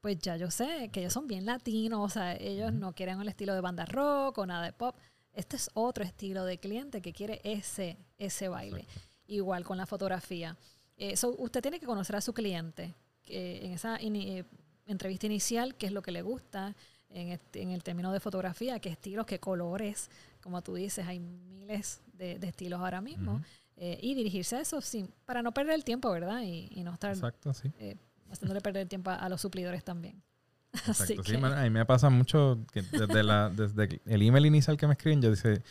Pues 0.00 0.18
ya 0.18 0.36
yo 0.36 0.50
sé 0.50 0.88
que 0.90 1.00
ellos 1.00 1.12
son 1.12 1.26
bien 1.26 1.44
latinos, 1.44 2.00
o 2.00 2.08
sea, 2.08 2.34
ellos 2.34 2.72
no 2.72 2.94
quieren 2.94 3.20
el 3.20 3.28
estilo 3.28 3.54
de 3.54 3.60
banda 3.60 3.84
rock 3.84 4.38
o 4.38 4.46
nada 4.46 4.64
de 4.64 4.72
pop. 4.72 4.96
Este 5.34 5.56
es 5.56 5.70
otro 5.74 6.02
estilo 6.02 6.44
de 6.44 6.58
cliente 6.58 7.02
que 7.02 7.12
quiere 7.12 7.40
ese, 7.44 7.98
ese 8.18 8.48
baile. 8.48 8.86
Igual 9.26 9.64
con 9.64 9.76
la 9.76 9.86
fotografía. 9.86 10.56
Eso 10.96 11.34
usted 11.38 11.62
tiene 11.62 11.80
que 11.80 11.86
conocer 11.86 12.16
a 12.16 12.20
su 12.20 12.32
cliente 12.32 12.94
en 13.26 13.72
esa 13.72 13.96
eh, 14.00 14.44
entrevista 14.86 15.26
inicial, 15.26 15.74
qué 15.74 15.86
es 15.86 15.92
lo 15.92 16.02
que 16.02 16.12
le 16.12 16.22
gusta 16.22 16.74
en, 17.10 17.38
en, 17.54 17.70
el 17.70 17.82
término 17.82 18.12
de 18.12 18.20
fotografía, 18.20 18.78
qué 18.80 18.90
estilos, 18.90 19.26
qué 19.26 19.38
colores. 19.38 20.10
Como 20.42 20.62
tú 20.62 20.74
dices, 20.74 21.06
hay 21.06 21.20
miles 21.20 22.00
de, 22.12 22.38
estilos 22.42 22.80
ahora 22.80 23.00
mismo. 23.00 23.42
Eh, 23.76 23.98
y 24.02 24.14
dirigirse 24.14 24.56
a 24.56 24.60
eso 24.60 24.80
sin, 24.80 25.08
para 25.24 25.42
no 25.42 25.52
perder 25.52 25.74
el 25.74 25.84
tiempo, 25.84 26.10
¿verdad? 26.10 26.42
Y, 26.42 26.82
no 26.84 26.92
estar 26.92 27.12
Exacto, 27.12 27.52
sí. 27.54 27.72
eh, 27.78 27.96
haciéndole 28.30 28.60
perder 28.60 28.82
el 28.82 28.88
tiempo 28.88 29.10
a, 29.10 29.28
los 29.28 29.40
suplidores 29.40 29.82
también. 29.82 30.22
Exacto, 30.72 31.24
sí, 31.24 31.36
a 31.36 31.62
mí 31.62 31.70
me 31.70 31.84
pasa 31.84 32.10
mucho 32.10 32.60
que 32.72 32.82
desde, 32.82 33.22
la, 33.22 33.50
desde 33.50 34.00
el 34.04 34.22
email 34.22 34.46
inicial 34.46 34.76
que 34.76 34.86
me 34.86 34.92
escriben, 34.92 35.20
yo 35.20 35.30
dice, 35.30 35.62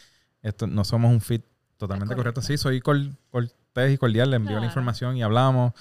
esto 0.42 0.68
no 0.68 0.84
somos 0.84 1.12
un 1.12 1.22
fit 1.22 1.46
totalmente 1.82 2.16
correcto. 2.16 2.42
Sí, 2.42 2.58
soy 2.58 2.80
cortés 2.80 3.92
y 3.92 3.98
cordial, 3.98 4.30
le 4.30 4.36
envío 4.36 4.60
la 4.60 4.68
información 4.68 5.18
y 5.18 5.24
hablamos. 5.24 5.74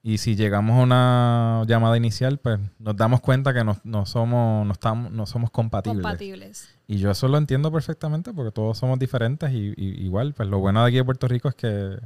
Y 0.00 0.18
si 0.18 0.36
llegamos 0.36 0.78
a 0.78 0.82
una 0.82 1.64
llamada 1.66 1.96
inicial, 1.96 2.38
pues 2.38 2.60
nos 2.78 2.94
damos 2.94 3.20
cuenta 3.20 3.52
que 3.52 3.64
no, 3.64 3.76
no 3.84 4.06
somos, 4.06 4.64
no 4.64 4.72
estamos, 4.72 5.10
no 5.10 5.26
somos 5.26 5.50
compatibles. 5.50 6.02
compatibles. 6.02 6.68
Y 6.86 6.98
yo 6.98 7.10
eso 7.10 7.26
lo 7.26 7.38
entiendo 7.38 7.72
perfectamente 7.72 8.32
porque 8.32 8.52
todos 8.52 8.78
somos 8.78 8.98
diferentes 8.98 9.50
y, 9.50 9.74
igual, 9.76 10.34
pues 10.34 10.48
lo 10.48 10.60
bueno 10.60 10.82
de 10.82 10.88
aquí 10.88 10.96
de 10.98 11.04
Puerto 11.04 11.26
Rico 11.26 11.48
es 11.48 11.54
que 11.54 11.98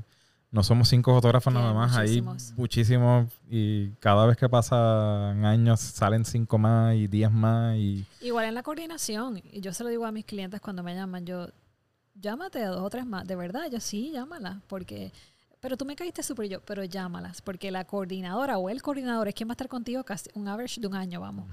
no 0.50 0.62
somos 0.62 0.88
cinco 0.88 1.12
fotógrafos 1.12 1.52
nada 1.52 1.74
más, 1.74 1.94
hay 1.96 2.22
muchísimos 2.56 3.30
y 3.50 3.90
cada 3.98 4.24
vez 4.24 4.38
que 4.38 4.48
pasan 4.48 5.44
años 5.44 5.80
salen 5.80 6.24
cinco 6.24 6.56
más 6.56 6.94
y 6.94 7.08
diez 7.08 7.30
más. 7.30 7.76
y 7.76 8.06
Igual 8.22 8.46
en 8.46 8.54
la 8.54 8.62
coordinación, 8.62 9.42
y 9.44 9.60
yo 9.60 9.74
se 9.74 9.84
lo 9.84 9.90
digo 9.90 10.06
a 10.06 10.12
mis 10.12 10.24
clientes 10.24 10.60
cuando 10.62 10.82
me 10.82 10.94
llaman, 10.94 11.26
yo 11.26 11.48
llámate 12.20 12.62
a 12.62 12.68
dos 12.68 12.82
o 12.82 12.90
tres 12.90 13.06
más, 13.06 13.26
de 13.26 13.36
verdad, 13.36 13.70
yo 13.70 13.80
sí, 13.80 14.10
llámala, 14.12 14.60
porque 14.66 15.12
pero 15.60 15.76
tú 15.76 15.84
me 15.84 15.96
caíste 15.96 16.22
súper 16.22 16.48
yo, 16.48 16.60
pero 16.60 16.84
llámalas, 16.84 17.42
porque 17.42 17.70
la 17.70 17.84
coordinadora 17.84 18.58
o 18.58 18.68
el 18.70 18.80
coordinador 18.80 19.28
es 19.28 19.34
quien 19.34 19.48
va 19.48 19.52
a 19.52 19.54
estar 19.54 19.68
contigo 19.68 20.04
casi 20.04 20.30
un 20.34 20.46
average 20.48 20.80
de 20.80 20.86
un 20.86 20.94
año, 20.94 21.20
vamos. 21.20 21.48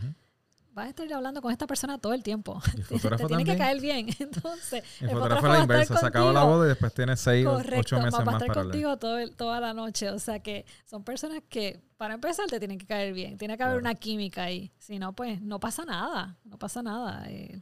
Vas 0.73 0.87
a 0.87 0.89
estar 0.89 1.11
hablando 1.13 1.41
con 1.41 1.53
esta 1.53 1.65
persona 1.65 1.97
todo 1.97 2.13
el 2.13 2.21
tiempo. 2.21 2.61
te, 2.89 3.27
tiene 3.27 3.45
que 3.45 3.57
caer 3.57 3.79
bien. 3.79 4.09
Entonces, 4.19 4.83
el, 4.99 5.09
fotógrafo, 5.11 5.45
a 5.45 5.49
la 5.49 5.59
inversa, 5.61 5.97
se 5.97 6.05
acaba 6.05 6.33
la 6.33 6.43
boda 6.43 6.65
y 6.65 6.69
después 6.69 6.93
tiene 6.93 7.15
seis 7.15 7.45
o 7.45 7.53
ocho 7.55 7.97
meses 7.97 8.11
más, 8.11 8.27
va 8.27 8.33
a 8.33 8.37
estar 8.37 8.53
contigo 8.53 8.97
todo 8.97 9.25
toda 9.31 9.61
la 9.61 9.73
noche. 9.73 10.09
O 10.09 10.19
sea 10.19 10.39
que 10.39 10.65
son 10.85 11.05
personas 11.05 11.41
que, 11.47 11.81
para 11.95 12.15
empezar, 12.15 12.47
te 12.47 12.59
tienen 12.59 12.77
que 12.77 12.85
caer 12.85 13.13
bien. 13.13 13.37
Tiene 13.37 13.55
que 13.55 13.63
haber 13.63 13.77
una 13.77 13.95
química 13.95 14.43
ahí. 14.43 14.69
Si 14.77 14.99
no, 14.99 15.13
pues 15.13 15.41
no 15.41 15.61
pasa 15.61 15.85
nada. 15.85 16.37
No 16.43 16.59
pasa 16.59 16.83
nada. 16.83 17.23
Eh, 17.29 17.57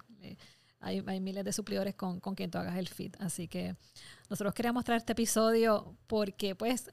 hay, 0.83 1.19
miles 1.19 1.43
de 1.43 1.53
suplidores 1.53 1.95
con, 1.95 2.19
con 2.19 2.35
quien 2.35 2.51
tú 2.51 2.57
hagas 2.57 2.77
el 2.77 2.87
fit. 2.87 3.15
Así 3.19 3.47
que 3.47 3.75
nosotros 4.29 4.53
queríamos 4.53 4.83
traer 4.83 4.99
este 4.99 5.13
episodio 5.13 5.95
porque 6.07 6.55
pues 6.55 6.91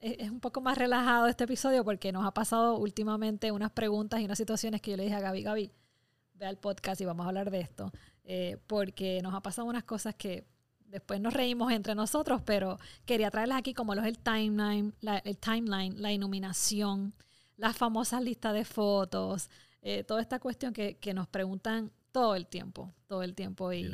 es, 0.00 0.30
un 0.30 0.40
poco 0.40 0.60
más 0.60 0.78
relajado 0.78 1.26
este 1.26 1.44
episodio 1.44 1.84
porque 1.84 2.12
nos 2.12 2.24
ha 2.24 2.32
pasado 2.32 2.76
últimamente 2.76 3.52
unas 3.52 3.70
preguntas 3.70 4.20
y 4.20 4.24
unas 4.24 4.38
situaciones 4.38 4.80
que 4.80 4.92
yo 4.92 4.96
le 4.96 5.04
dije 5.04 5.14
a 5.14 5.20
Gaby, 5.20 5.42
Gaby, 5.42 5.72
ve 6.34 6.46
al 6.46 6.58
podcast 6.58 7.00
y 7.00 7.04
vamos 7.04 7.24
a 7.24 7.28
hablar 7.28 7.50
de 7.50 7.60
esto. 7.60 7.92
Eh, 8.24 8.58
porque 8.66 9.20
nos 9.22 9.34
ha 9.34 9.40
pasado 9.40 9.66
unas 9.66 9.84
cosas 9.84 10.14
que 10.14 10.44
después 10.86 11.20
nos 11.20 11.32
reímos 11.32 11.72
entre 11.72 11.94
nosotros, 11.94 12.42
pero 12.44 12.78
quería 13.06 13.30
traerlas 13.30 13.58
aquí 13.58 13.74
como 13.74 13.94
los 13.94 14.04
el 14.04 14.18
timeline, 14.18 14.94
la, 15.00 15.18
el 15.18 15.38
timeline, 15.38 16.00
la 16.00 16.12
iluminación, 16.12 17.14
las 17.56 17.76
famosas 17.76 18.22
listas 18.22 18.54
de 18.54 18.64
fotos, 18.64 19.50
eh, 19.80 20.04
toda 20.04 20.20
esta 20.20 20.38
cuestión 20.38 20.72
que, 20.72 20.98
que 20.98 21.14
nos 21.14 21.28
preguntan 21.28 21.90
todo 22.12 22.36
el 22.36 22.46
tiempo, 22.46 22.94
todo 23.06 23.22
el 23.22 23.34
tiempo. 23.34 23.72
Y 23.72 23.90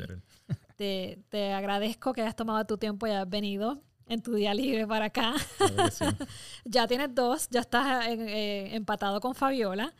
te, 0.75 1.23
te, 1.29 1.53
agradezco 1.53 2.13
que 2.13 2.21
hayas 2.21 2.35
tomado 2.35 2.63
tu 2.65 2.77
tiempo 2.77 3.07
y 3.07 3.11
hayas 3.11 3.29
venido 3.29 3.81
en 4.09 4.21
tu 4.21 4.33
día 4.33 4.53
libre 4.53 4.85
para 4.85 5.05
acá. 5.05 5.35
ya 6.65 6.87
tienes 6.87 7.13
dos, 7.15 7.47
ya 7.49 7.61
estás 7.61 8.07
eh, 8.07 8.75
empatado 8.75 9.21
con 9.21 9.35
Fabiola. 9.35 9.93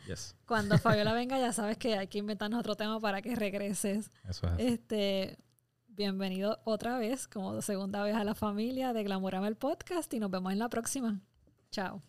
Cuando 0.46 0.78
Fabiola 0.78 1.14
venga 1.14 1.38
ya 1.38 1.52
sabes 1.52 1.78
que 1.78 1.96
hay 1.96 2.08
que 2.08 2.18
inventarnos 2.18 2.60
otro 2.60 2.76
tema 2.76 3.00
para 3.00 3.22
que 3.22 3.34
regreses. 3.34 4.10
Eso 4.28 4.48
es. 4.48 4.72
Este, 4.72 5.38
bienvenido 5.86 6.60
otra 6.64 6.98
vez, 6.98 7.28
como 7.28 7.62
segunda 7.62 8.02
vez 8.02 8.16
a 8.16 8.24
la 8.24 8.34
familia 8.34 8.92
de 8.92 9.04
Glamorama 9.04 9.48
el 9.48 9.56
Podcast 9.56 10.12
y 10.12 10.20
nos 10.20 10.30
vemos 10.30 10.52
en 10.52 10.58
la 10.58 10.68
próxima. 10.68 11.20
Chao. 11.70 12.02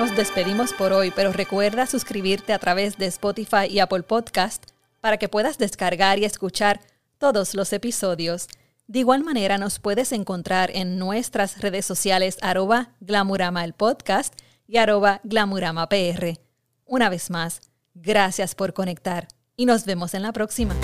Nos 0.00 0.16
despedimos 0.16 0.72
por 0.72 0.94
hoy, 0.94 1.12
pero 1.14 1.30
recuerda 1.30 1.86
suscribirte 1.86 2.54
a 2.54 2.58
través 2.58 2.96
de 2.96 3.04
Spotify 3.04 3.66
y 3.68 3.80
Apple 3.80 4.02
Podcast 4.02 4.64
para 5.02 5.18
que 5.18 5.28
puedas 5.28 5.58
descargar 5.58 6.18
y 6.18 6.24
escuchar 6.24 6.80
todos 7.18 7.54
los 7.54 7.70
episodios. 7.74 8.48
De 8.86 9.00
igual 9.00 9.22
manera 9.24 9.58
nos 9.58 9.78
puedes 9.78 10.12
encontrar 10.12 10.70
en 10.72 10.98
nuestras 10.98 11.60
redes 11.60 11.84
sociales 11.84 12.38
arroba 12.40 12.94
glamurama 13.00 13.62
el 13.62 13.74
podcast 13.74 14.32
y 14.66 14.78
arroba 14.78 15.20
glamurama 15.22 15.86
PR. 15.90 16.40
Una 16.86 17.10
vez 17.10 17.28
más, 17.28 17.60
gracias 17.92 18.54
por 18.54 18.72
conectar 18.72 19.28
y 19.54 19.66
nos 19.66 19.84
vemos 19.84 20.14
en 20.14 20.22
la 20.22 20.32
próxima. 20.32 20.74